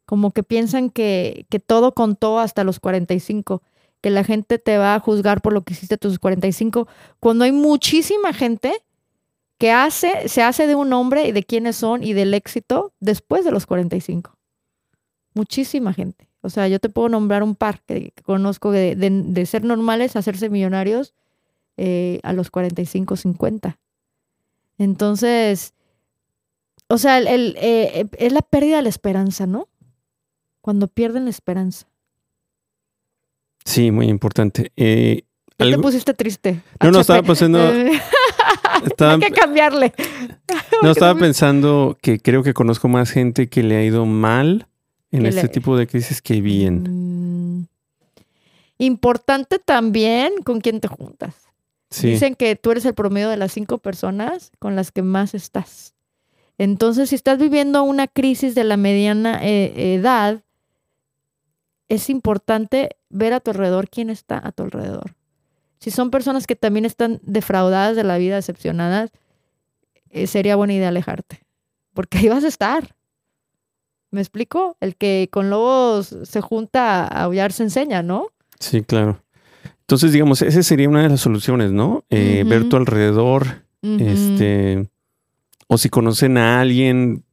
como 0.05 0.29
que 0.31 0.43
piensan 0.43 0.91
que, 0.91 1.47
que 1.49 1.59
todo 1.59 1.93
contó 1.95 2.37
hasta 2.39 2.63
los 2.63 2.79
45, 2.79 3.63
que 4.01 4.11
la 4.11 4.23
gente 4.23 4.59
te 4.59 4.77
va 4.77 4.93
a 4.93 4.99
juzgar 4.99 5.41
por 5.41 5.53
lo 5.53 5.63
que 5.63 5.73
hiciste 5.73 5.95
a 5.95 5.97
tus 5.97 6.19
45, 6.19 6.87
cuando 7.19 7.45
hay 7.45 7.51
muchísima 7.51 8.31
gente 8.31 8.71
que 9.57 9.71
hace, 9.71 10.29
se 10.29 10.43
hace 10.43 10.67
de 10.67 10.75
un 10.75 10.93
hombre 10.93 11.27
y 11.27 11.31
de 11.31 11.41
quiénes 11.43 11.77
son 11.77 12.03
y 12.03 12.13
del 12.13 12.35
éxito 12.35 12.93
después 12.99 13.43
de 13.43 13.51
los 13.51 13.65
45. 13.65 14.37
Muchísima 15.33 15.93
gente. 15.93 16.29
O 16.41 16.49
sea, 16.51 16.67
yo 16.67 16.79
te 16.79 16.89
puedo 16.89 17.09
nombrar 17.09 17.41
un 17.41 17.55
par 17.55 17.81
que, 17.81 18.13
conozco 18.23 18.69
de, 18.69 18.95
de- 18.95 19.09
de 19.09 19.45
ser 19.47 19.63
normales 19.63 20.15
a 20.15 20.19
hacerse 20.19 20.49
millonarios 20.49 21.15
eh, 21.77 22.19
a 22.21 22.33
los 22.33 22.51
45, 22.51 23.15
50. 23.15 23.79
Entonces, 24.77 25.73
o 26.87 26.97
sea, 26.97 27.17
el, 27.17 27.27
el, 27.27 27.55
eh, 27.59 28.07
es 28.17 28.31
la 28.31 28.41
pérdida 28.41 28.77
de 28.77 28.83
la 28.83 28.89
esperanza, 28.89 29.47
¿no? 29.47 29.67
Cuando 30.61 30.87
pierden 30.87 31.25
la 31.25 31.31
esperanza. 31.31 31.87
Sí, 33.65 33.91
muy 33.91 34.07
importante. 34.07 34.71
Eh, 34.75 35.23
te 35.57 35.77
pusiste 35.77 36.13
triste. 36.13 36.61
No, 36.81 36.91
no, 36.91 36.99
estaba 37.01 37.19
Eh, 37.19 37.91
Estaba, 38.85 39.13
Hay 39.13 39.19
que 39.19 39.31
cambiarle. 39.31 39.93
no, 40.83 40.91
estaba 40.91 41.15
pensando 41.17 41.97
que 42.01 42.19
creo 42.19 42.43
que 42.43 42.53
conozco 42.53 42.87
más 42.87 43.09
gente 43.09 43.47
que 43.49 43.63
le 43.63 43.77
ha 43.77 43.83
ido 43.83 44.05
mal 44.05 44.67
en 45.11 45.25
este 45.25 45.43
le- 45.43 45.49
tipo 45.49 45.77
de 45.77 45.87
crisis 45.87 46.21
que 46.21 46.41
bien. 46.41 46.83
Mm. 47.61 47.67
Importante 48.77 49.59
también 49.59 50.33
con 50.43 50.59
quién 50.59 50.81
te 50.81 50.87
juntas. 50.87 51.33
Sí. 51.89 52.09
Dicen 52.09 52.35
que 52.35 52.55
tú 52.57 52.71
eres 52.71 52.85
el 52.85 52.93
promedio 52.93 53.29
de 53.29 53.37
las 53.37 53.53
cinco 53.53 53.77
personas 53.77 54.51
con 54.59 54.75
las 54.75 54.91
que 54.91 55.01
más 55.01 55.33
estás. 55.33 55.94
Entonces, 56.57 57.09
si 57.09 57.15
estás 57.15 57.37
viviendo 57.37 57.83
una 57.83 58.07
crisis 58.07 58.55
de 58.55 58.63
la 58.63 58.77
mediana 58.77 59.39
eh, 59.43 59.95
edad, 59.95 60.43
es 61.89 62.09
importante 62.09 62.97
ver 63.09 63.33
a 63.33 63.39
tu 63.39 63.51
alrededor 63.51 63.89
quién 63.89 64.09
está 64.09 64.41
a 64.43 64.51
tu 64.51 64.63
alrededor. 64.63 65.15
Si 65.79 65.91
son 65.91 66.09
personas 66.09 66.47
que 66.47 66.55
también 66.55 66.85
están 66.85 67.19
defraudadas 67.23 67.95
de 67.95 68.03
la 68.03 68.17
vida, 68.17 68.35
decepcionadas, 68.35 69.11
eh, 70.09 70.27
sería 70.27 70.55
buena 70.55 70.73
idea 70.73 70.87
alejarte, 70.87 71.41
porque 71.93 72.17
ahí 72.17 72.29
vas 72.29 72.43
a 72.43 72.47
estar. 72.47 72.95
¿Me 74.11 74.21
explico? 74.21 74.77
El 74.79 74.95
que 74.95 75.27
con 75.31 75.49
lobos 75.49 76.15
se 76.23 76.41
junta 76.41 77.03
a 77.03 77.23
aullar 77.23 77.51
se 77.51 77.63
enseña, 77.63 78.01
¿no? 78.01 78.29
Sí, 78.59 78.81
claro. 78.81 79.21
Entonces, 79.81 80.13
digamos, 80.13 80.41
esa 80.41 80.63
sería 80.63 80.89
una 80.89 81.03
de 81.03 81.09
las 81.09 81.21
soluciones, 81.21 81.71
¿no? 81.71 82.05
Eh. 82.09 82.43
Ver 82.47 82.69
tu 82.69 82.77
alrededor, 82.77 83.63
este, 83.81 84.89
o 85.67 85.77
si 85.77 85.89
conocen 85.89 86.37
a 86.37 86.61
alguien, 86.61 87.23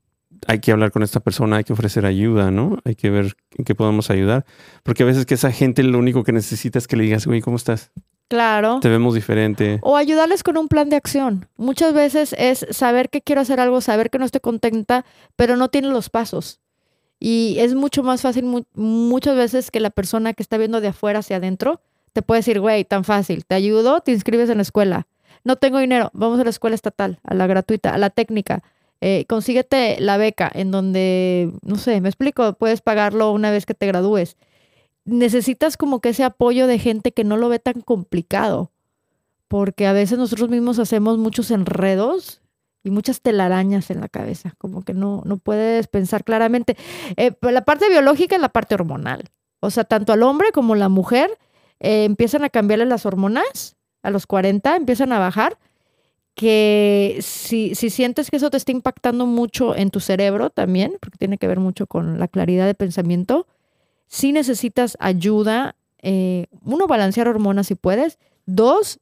hay 0.47 0.59
que 0.61 0.73
hablar 0.73 0.91
con 0.91 1.03
esta 1.03 1.21
persona, 1.21 1.57
hay 1.59 1.65
que 1.65 1.73
ofrecer 1.73 2.05
ayuda, 2.07 2.51
¿no? 2.51 2.79
Hay 2.85 2.95
que 2.95 3.11
ver 3.11 3.37
en 3.57 3.65
qué 3.65 3.75
podemos 3.75 4.11
ayudar. 4.11 4.45
Porque 4.83 5.03
a 5.03 5.07
veces 5.07 5.27
que 5.27 5.35
esa 5.35 5.53
gente 5.53 5.83
lo 5.83 5.99
único 5.99 6.25
que 6.25 6.33
necesita 6.33 6.79
es 6.79 6.89
que 6.89 6.97
le 6.97 7.05
digas, 7.05 7.27
güey, 7.27 7.41
¿cómo 7.41 7.57
estás? 7.57 7.91
Claro. 8.29 8.81
Te 8.81 8.89
vemos 8.89 9.15
diferente. 9.15 9.79
O 9.83 9.97
ayudarles 9.97 10.43
con 10.43 10.57
un 10.57 10.69
plan 10.69 10.89
de 10.89 10.97
acción. 10.97 11.49
Muchas 11.59 11.93
veces 11.93 12.35
es 12.39 12.67
saber 12.71 13.11
que 13.11 13.21
quiero 13.21 13.43
hacer 13.43 13.61
algo, 13.61 13.81
saber 13.83 14.09
que 14.11 14.19
no 14.19 14.25
estoy 14.25 14.41
contenta, 14.41 15.05
pero 15.37 15.57
no 15.57 15.69
tiene 15.69 15.89
los 15.89 16.09
pasos. 16.09 16.59
Y 17.21 17.57
es 17.61 17.75
mucho 17.75 18.03
más 18.03 18.23
fácil 18.23 18.45
mu- 18.45 18.65
muchas 18.75 19.37
veces 19.37 19.71
que 19.71 19.81
la 19.81 19.91
persona 19.91 20.33
que 20.33 20.43
está 20.43 20.57
viendo 20.57 20.81
de 20.81 20.89
afuera 20.89 21.19
hacia 21.21 21.37
adentro 21.37 21.81
te 22.15 22.23
puede 22.23 22.41
decir, 22.41 22.59
güey, 22.59 22.85
tan 22.85 23.05
fácil, 23.05 23.45
te 23.47 23.55
ayudo, 23.55 24.01
te 24.01 24.13
inscribes 24.13 24.51
en 24.51 24.57
la 24.59 24.63
escuela. 24.63 25.07
No 25.45 25.57
tengo 25.57 25.79
dinero, 25.79 26.11
vamos 26.13 26.39
a 26.41 26.45
la 26.45 26.51
escuela 26.51 26.75
estatal, 26.75 27.19
a 27.25 27.35
la 27.35 27.47
gratuita, 27.47 27.95
a 27.95 27.99
la 27.99 28.11
técnica. 28.11 28.63
Eh, 29.01 29.25
consíguete 29.29 30.01
la 30.01 30.17
beca 30.17 30.51
en 30.55 30.71
donde, 30.71 31.53
no 31.63 31.77
sé, 31.77 32.01
me 32.01 32.09
explico, 32.09 32.53
puedes 32.55 32.81
pagarlo 32.81 33.33
una 33.33 33.51
vez 33.51 33.67
que 33.67 33.75
te 33.75 33.87
gradúes. 33.87 34.37
Necesitas 35.05 35.77
como 35.77 36.01
que 36.01 36.11
ese 36.11 36.23
apoyo 36.23 36.69
de 36.69 36.79
gente 36.79 37.13
que 37.13 37.25
no 37.25 37.37
lo 37.37 37.49
ve 37.49 37.59
tan 37.59 37.81
complicado 37.81 38.71
porque 39.53 39.87
a 39.87 39.93
veces 39.93 40.17
nosotros 40.17 40.49
mismos 40.49 40.79
hacemos 40.79 41.19
muchos 41.19 41.51
enredos 41.51 42.41
y 42.85 42.91
muchas 42.91 43.21
telarañas 43.21 43.91
en 43.91 44.01
la 44.01 44.09
cabeza, 44.09 44.55
como 44.57 44.83
que 44.83 44.95
no, 44.95 45.21
no 45.27 45.37
puedes 45.37 45.89
pensar 45.89 46.25
claramente. 46.25 46.75
Eh, 47.19 47.33
pero 47.33 47.53
la 47.53 47.63
parte 47.63 47.91
biológica 47.91 48.35
y 48.35 48.39
la 48.39 48.49
parte 48.49 48.75
hormonal. 48.75 49.29
O 49.61 49.71
sea, 49.71 49.85
tanto 49.85 50.15
al 50.15 50.23
hombre 50.23 50.53
como 50.53 50.73
a 50.73 50.79
la 50.79 50.89
mujer 50.89 51.39
eh, 51.81 52.05
empiezan 52.05 52.45
a 52.45 52.49
cambiarle 52.49 52.87
las 52.87 53.05
hormonas 53.05 53.77
a 54.03 54.11
los 54.11 54.27
40, 54.27 54.77
empiezan 54.77 55.13
a 55.13 55.19
bajar, 55.19 55.59
que 56.35 57.19
si, 57.21 57.75
si 57.75 57.91
sientes 57.91 58.31
que 58.31 58.37
eso 58.37 58.51
te 58.51 58.57
está 58.57 58.73
impactando 58.73 59.27
mucho 59.27 59.77
en 59.77 59.91
tu 59.91 60.01
cerebro 60.01 60.51
también, 60.51 60.97
porque 61.01 61.19
tiene 61.19 61.39
que 61.39 61.47
ver 61.47 61.61
mucho 61.61 61.87
con 61.87 62.19
la 62.19 62.29
claridad 62.29 62.67
de 62.67 62.75
pensamiento, 62.75 63.47
si 64.09 64.33
necesitas 64.33 64.97
ayuda, 65.01 65.77
eh, 66.03 66.47
uno, 66.63 66.87
balancear 66.87 67.29
hormonas 67.29 67.67
si 67.67 67.75
puedes, 67.75 68.19
dos, 68.47 69.01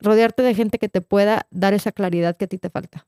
rodearte 0.00 0.42
de 0.42 0.54
gente 0.54 0.78
que 0.78 0.88
te 0.88 1.00
pueda 1.00 1.46
dar 1.50 1.74
esa 1.74 1.92
claridad 1.92 2.36
que 2.36 2.44
a 2.44 2.48
ti 2.48 2.58
te 2.58 2.70
falta. 2.70 3.06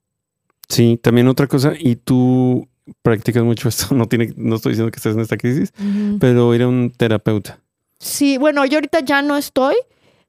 Sí, 0.69 0.99
también 1.03 1.29
otra 1.29 1.47
cosa, 1.47 1.73
y 1.79 1.97
tú 1.97 2.69
practicas 3.03 3.43
mucho 3.43 3.69
esto, 3.69 3.95
no, 3.95 4.07
tiene, 4.07 4.33
no 4.37 4.57
estoy 4.57 4.73
diciendo 4.73 4.91
que 4.91 4.97
estés 4.97 5.15
en 5.15 5.21
esta 5.21 5.37
crisis, 5.37 5.73
pero 6.21 6.55
ir 6.55 6.63
a 6.63 6.69
un 6.69 6.93
terapeuta. 6.97 7.61
Sí, 7.99 8.39
bueno, 8.39 8.65
yo 8.65 8.77
ahorita 8.77 9.01
ya 9.01 9.23
no 9.23 9.37
estoy, 9.37 9.75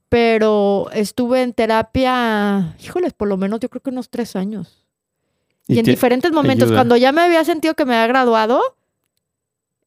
pero 0.10 0.88
estuve 0.92 1.44
en 1.44 1.54
terapia, 1.54 2.76
híjoles, 2.84 3.14
por 3.14 3.28
lo 3.28 3.38
menos 3.38 3.60
yo 3.60 3.70
creo 3.70 3.82
que 3.82 3.92
unos 3.92 4.10
tres 4.10 4.36
años. 4.36 4.86
Y, 5.68 5.78
en 5.78 5.86
te- 5.86 5.92
diferentes 5.92 6.32
momentos, 6.32 6.66
ayuda. 6.68 6.80
cuando 6.80 6.98
ya 6.98 7.12
me 7.12 7.22
había 7.22 7.44
sentido 7.46 7.76
que 7.76 7.86
me 7.86 7.96
había 7.96 8.08
graduado, 8.08 8.60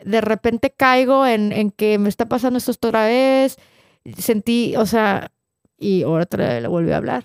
de 0.04 0.20
repente 0.20 0.70
caigo 0.70 1.26
en, 1.26 1.52
en 1.52 1.70
que 1.70 1.98
me 1.98 2.08
está 2.08 2.26
pasando 2.26 2.58
esto 2.58 2.70
otra 2.72 3.06
vez, 3.06 3.56
sentí, 4.16 4.74
o 4.76 4.86
sea, 4.86 5.30
y 5.78 6.04
otra 6.04 6.48
vez 6.54 6.62
le 6.62 6.68
volví 6.68 6.92
a 6.92 6.96
hablar. 6.98 7.24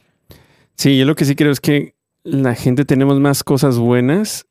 Sí, 0.75 0.97
yo 0.97 1.05
lo 1.05 1.15
que 1.15 1.25
sí 1.25 1.36
creo 1.36 1.51
es 1.51 1.60
que 1.60 1.95
la 2.23 2.55
gente 2.55 2.83
tenemos 2.86 3.19
más 3.19 3.43
cosas 3.43 3.77
buenas, 3.77 4.45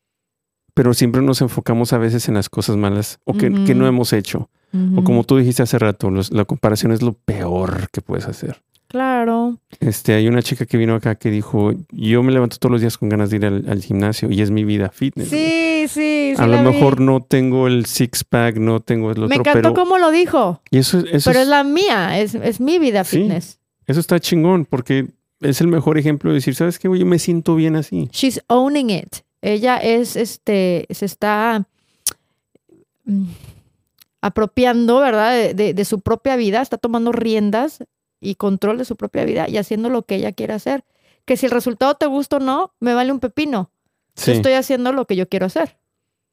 pero 0.73 0.93
siempre 0.93 1.21
nos 1.21 1.41
enfocamos 1.41 1.91
a 1.93 1.97
veces 1.97 2.27
en 2.27 2.35
las 2.35 2.49
cosas 2.49 2.77
malas 2.77 3.19
o 3.25 3.33
que 3.33 3.49
no 3.49 3.87
hemos 3.87 4.13
hecho. 4.13 4.49
O 4.95 5.03
como 5.03 5.23
tú 5.23 5.37
dijiste 5.37 5.63
hace 5.63 5.79
rato, 5.79 6.09
los- 6.11 6.31
la 6.31 6.45
comparación 6.45 6.91
es 6.91 7.01
lo 7.01 7.13
peor 7.13 7.89
que 7.91 8.01
puedes 8.01 8.27
hacer. 8.27 8.61
Claro. 8.89 9.57
Este, 9.81 10.13
hay 10.13 10.27
una 10.29 10.41
chica 10.41 10.65
que 10.65 10.77
vino 10.77 10.95
acá 10.95 11.15
que 11.15 11.29
dijo, 11.29 11.73
yo 11.91 12.23
me 12.23 12.31
levanto 12.31 12.57
todos 12.57 12.71
los 12.71 12.81
días 12.81 12.97
con 12.97 13.09
ganas 13.09 13.29
de 13.29 13.35
ir 13.37 13.45
al, 13.45 13.65
al 13.67 13.81
gimnasio 13.81 14.31
y 14.31 14.41
es 14.41 14.49
mi 14.51 14.63
vida 14.63 14.89
fitness. 14.89 15.29
Sí, 15.29 15.85
sí, 15.89 16.33
sí. 16.35 16.41
a 16.41 16.47
lo 16.47 16.57
vi. 16.59 16.63
mejor 16.69 17.01
no 17.01 17.21
tengo 17.21 17.67
el 17.67 17.85
six 17.85 18.23
pack, 18.23 18.57
no 18.57 18.79
tengo 18.79 19.07
el 19.11 19.17
otro, 19.23 19.27
Me 19.29 19.35
encantó 19.35 19.61
pero 19.61 19.73
cómo 19.73 19.97
lo 19.97 20.09
dijo, 20.11 20.61
y 20.71 20.77
eso, 20.77 20.99
eso, 20.99 21.29
pero 21.29 21.39
es- 21.39 21.43
es 21.43 21.47
la 21.49 21.63
mía, 21.65 22.19
es, 22.19 22.35
es 22.35 22.59
mi 22.61 22.79
vida 22.79 23.03
Sí. 23.03 23.17
fitness. 23.17 23.59
eso 23.87 23.99
está 23.99 24.19
chingón 24.21 24.63
porque 24.65 25.07
es 25.41 25.59
el 25.59 25.67
mejor 25.67 25.97
ejemplo 25.97 26.29
de 26.31 26.35
decir, 26.35 26.55
¿sabes 26.55 26.79
qué? 26.79 26.87
Yo 26.87 27.05
me 27.05 27.19
siento 27.19 27.55
bien 27.55 27.75
así. 27.75 28.07
She's 28.13 28.41
owning 28.47 28.89
it. 28.89 29.17
Ella 29.41 29.77
es, 29.77 30.15
este, 30.15 30.87
se 30.89 31.05
está 31.05 31.67
mm, 33.05 33.25
apropiando, 34.27 34.99
¿verdad? 34.99 35.31
De, 35.33 35.53
de- 35.53 35.73
de 35.73 35.85
su 35.85 35.99
propia 36.01 36.35
vida, 36.35 36.61
está 36.61 36.77
tomando 36.77 37.11
riendas 37.11 37.83
y 38.19 38.35
control 38.35 38.77
de 38.77 38.85
su 38.85 38.95
propia 38.95 39.25
vida 39.25 39.47
y 39.49 39.57
haciendo 39.57 39.89
lo 39.89 40.03
que 40.03 40.15
ella 40.15 40.31
quiere 40.31 40.53
hacer. 40.53 40.83
Que 41.25 41.37
si 41.37 41.45
el 41.45 41.51
resultado 41.51 41.93
te 41.95 42.05
gusta 42.05 42.37
o 42.37 42.39
no, 42.39 42.73
me 42.79 42.93
vale 42.93 43.11
un 43.11 43.19
pepino. 43.19 43.69
Sí, 44.15 44.31
Yo 44.31 44.37
estoy 44.37 44.53
haciendo 44.53 44.91
lo 44.93 45.05
que 45.05 45.15
yo 45.15 45.27
quiero 45.27 45.45
hacer. 45.45 45.77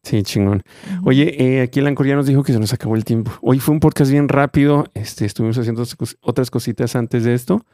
sí, 0.03 0.23
chingón. 0.23 0.63
Oye, 1.05 1.35
eh, 1.43 1.63
aquí 1.63 1.81
el 1.81 1.87
Ancor 1.87 2.07
ya 2.07 2.15
nos 2.15 2.27
dijo 2.27 2.43
que 2.43 2.53
se 2.53 2.61
nos 2.61 2.73
acabó 2.73 2.95
el 2.95 3.05
tiempo. 3.05 3.33
Hoy 3.43 3.59
fue 3.59 3.73
un 3.75 3.81
podcast 3.81 4.11
bien 4.11 4.29
rápido. 4.29 4.85
Este, 4.95 5.25
estuvimos 5.25 5.59
haciendo 5.59 5.83
otras 5.83 5.97
cos- 5.99 6.17
otras 6.21 6.51
cositas 6.51 6.95
antes 6.97 7.25
de 7.25 7.35
esto. 7.35 7.65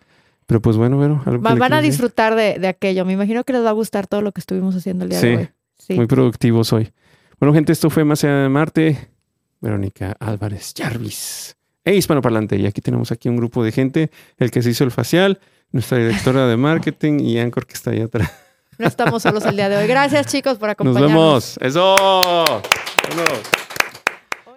Pero 0.47 0.61
pues 0.61 0.77
bueno, 0.77 0.99
Vero, 0.99 1.23
algo 1.27 1.41
que 1.43 1.49
Va- 1.49 1.55
le 1.55 1.61
van 1.61 1.73
a 1.75 1.81
disfrutar 1.81 2.35
de, 2.35 2.59
de 2.59 2.67
aquello. 2.69 3.05
Me 3.05 3.13
imagino 3.13 3.45
que 3.45 3.53
les 3.53 3.65
va 3.65 3.69
a 3.69 3.73
gustar 3.73 4.07
todo 4.09 4.23
lo 4.23 4.33
que 4.33 4.41
estuvimos 4.41 4.75
haciendo 4.75 5.05
el 5.05 5.11
día 5.11 5.21
Sí. 5.21 5.27
de 5.29 5.37
hoy. 5.37 5.49
Sí. 5.79 5.95
Muy 5.95 6.07
productivos 6.07 6.73
hoy. 6.73 6.93
Bueno, 7.39 7.55
gente, 7.55 7.73
esto 7.73 7.89
fue 7.91 8.05
Más 8.05 8.25
allá 8.25 8.35
de 8.43 8.49
Marte. 8.49 9.11
Verónica 9.61 10.17
Álvarez 10.21 10.73
Jarvis. 10.77 11.57
E 11.85 11.95
hispanoparlante. 11.95 12.57
Y 12.57 12.67
aquí 12.67 12.81
tenemos 12.81 13.11
aquí 13.13 13.29
un 13.29 13.37
grupo 13.37 13.65
de 13.65 13.73
gente. 13.73 14.11
El 14.39 14.51
que 14.51 14.63
se 14.63 14.71
hizo 14.71 14.85
el 14.85 14.91
facial, 14.91 15.41
nuestra 15.73 15.99
directora 15.99 16.47
de 16.47 16.57
marketing 16.57 17.21
y 17.21 17.39
Anchor 17.39 17.67
que 17.67 17.75
está 17.75 17.91
ahí 17.91 18.01
atrás. 18.01 18.31
No 18.79 18.87
estamos 18.87 19.23
solos 19.23 19.45
el 19.45 19.57
día 19.57 19.69
de 19.69 19.77
hoy. 19.77 19.87
Gracias, 19.87 20.27
chicos, 20.27 20.57
por 20.57 20.69
Nos 20.69 20.73
acompañarnos. 20.73 21.11
vemos. 21.13 21.59
¡Eso! 21.61 21.95
¡Vámonos! 21.97 23.41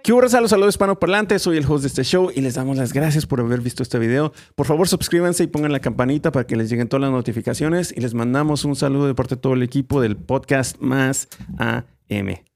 ¿Qué 0.02 0.12
hubo, 0.12 0.20
raza? 0.20 0.40
Los 0.40 0.50
saludos 0.50 0.74
hispanoparlantes. 0.74 1.40
Soy 1.42 1.56
el 1.56 1.64
host 1.66 1.82
de 1.82 1.88
este 1.88 2.04
show 2.04 2.30
y 2.34 2.42
les 2.42 2.54
damos 2.54 2.76
las 2.76 2.92
gracias 2.92 3.24
por 3.26 3.40
haber 3.40 3.60
visto 3.60 3.82
este 3.82 3.98
video. 3.98 4.32
Por 4.54 4.66
favor, 4.66 4.86
suscríbanse 4.86 5.44
y 5.44 5.46
pongan 5.46 5.72
la 5.72 5.80
campanita 5.80 6.30
para 6.30 6.46
que 6.46 6.56
les 6.56 6.68
lleguen 6.68 6.88
todas 6.88 7.02
las 7.02 7.10
notificaciones. 7.10 7.92
Y 7.96 8.00
les 8.00 8.12
mandamos 8.14 8.64
un 8.64 8.76
saludo 8.76 9.06
de 9.06 9.14
parte 9.14 9.36
de 9.36 9.40
todo 9.40 9.54
el 9.54 9.62
equipo 9.62 10.00
del 10.02 10.16
podcast 10.16 10.76
Más 10.78 11.28
AM. 11.58 12.53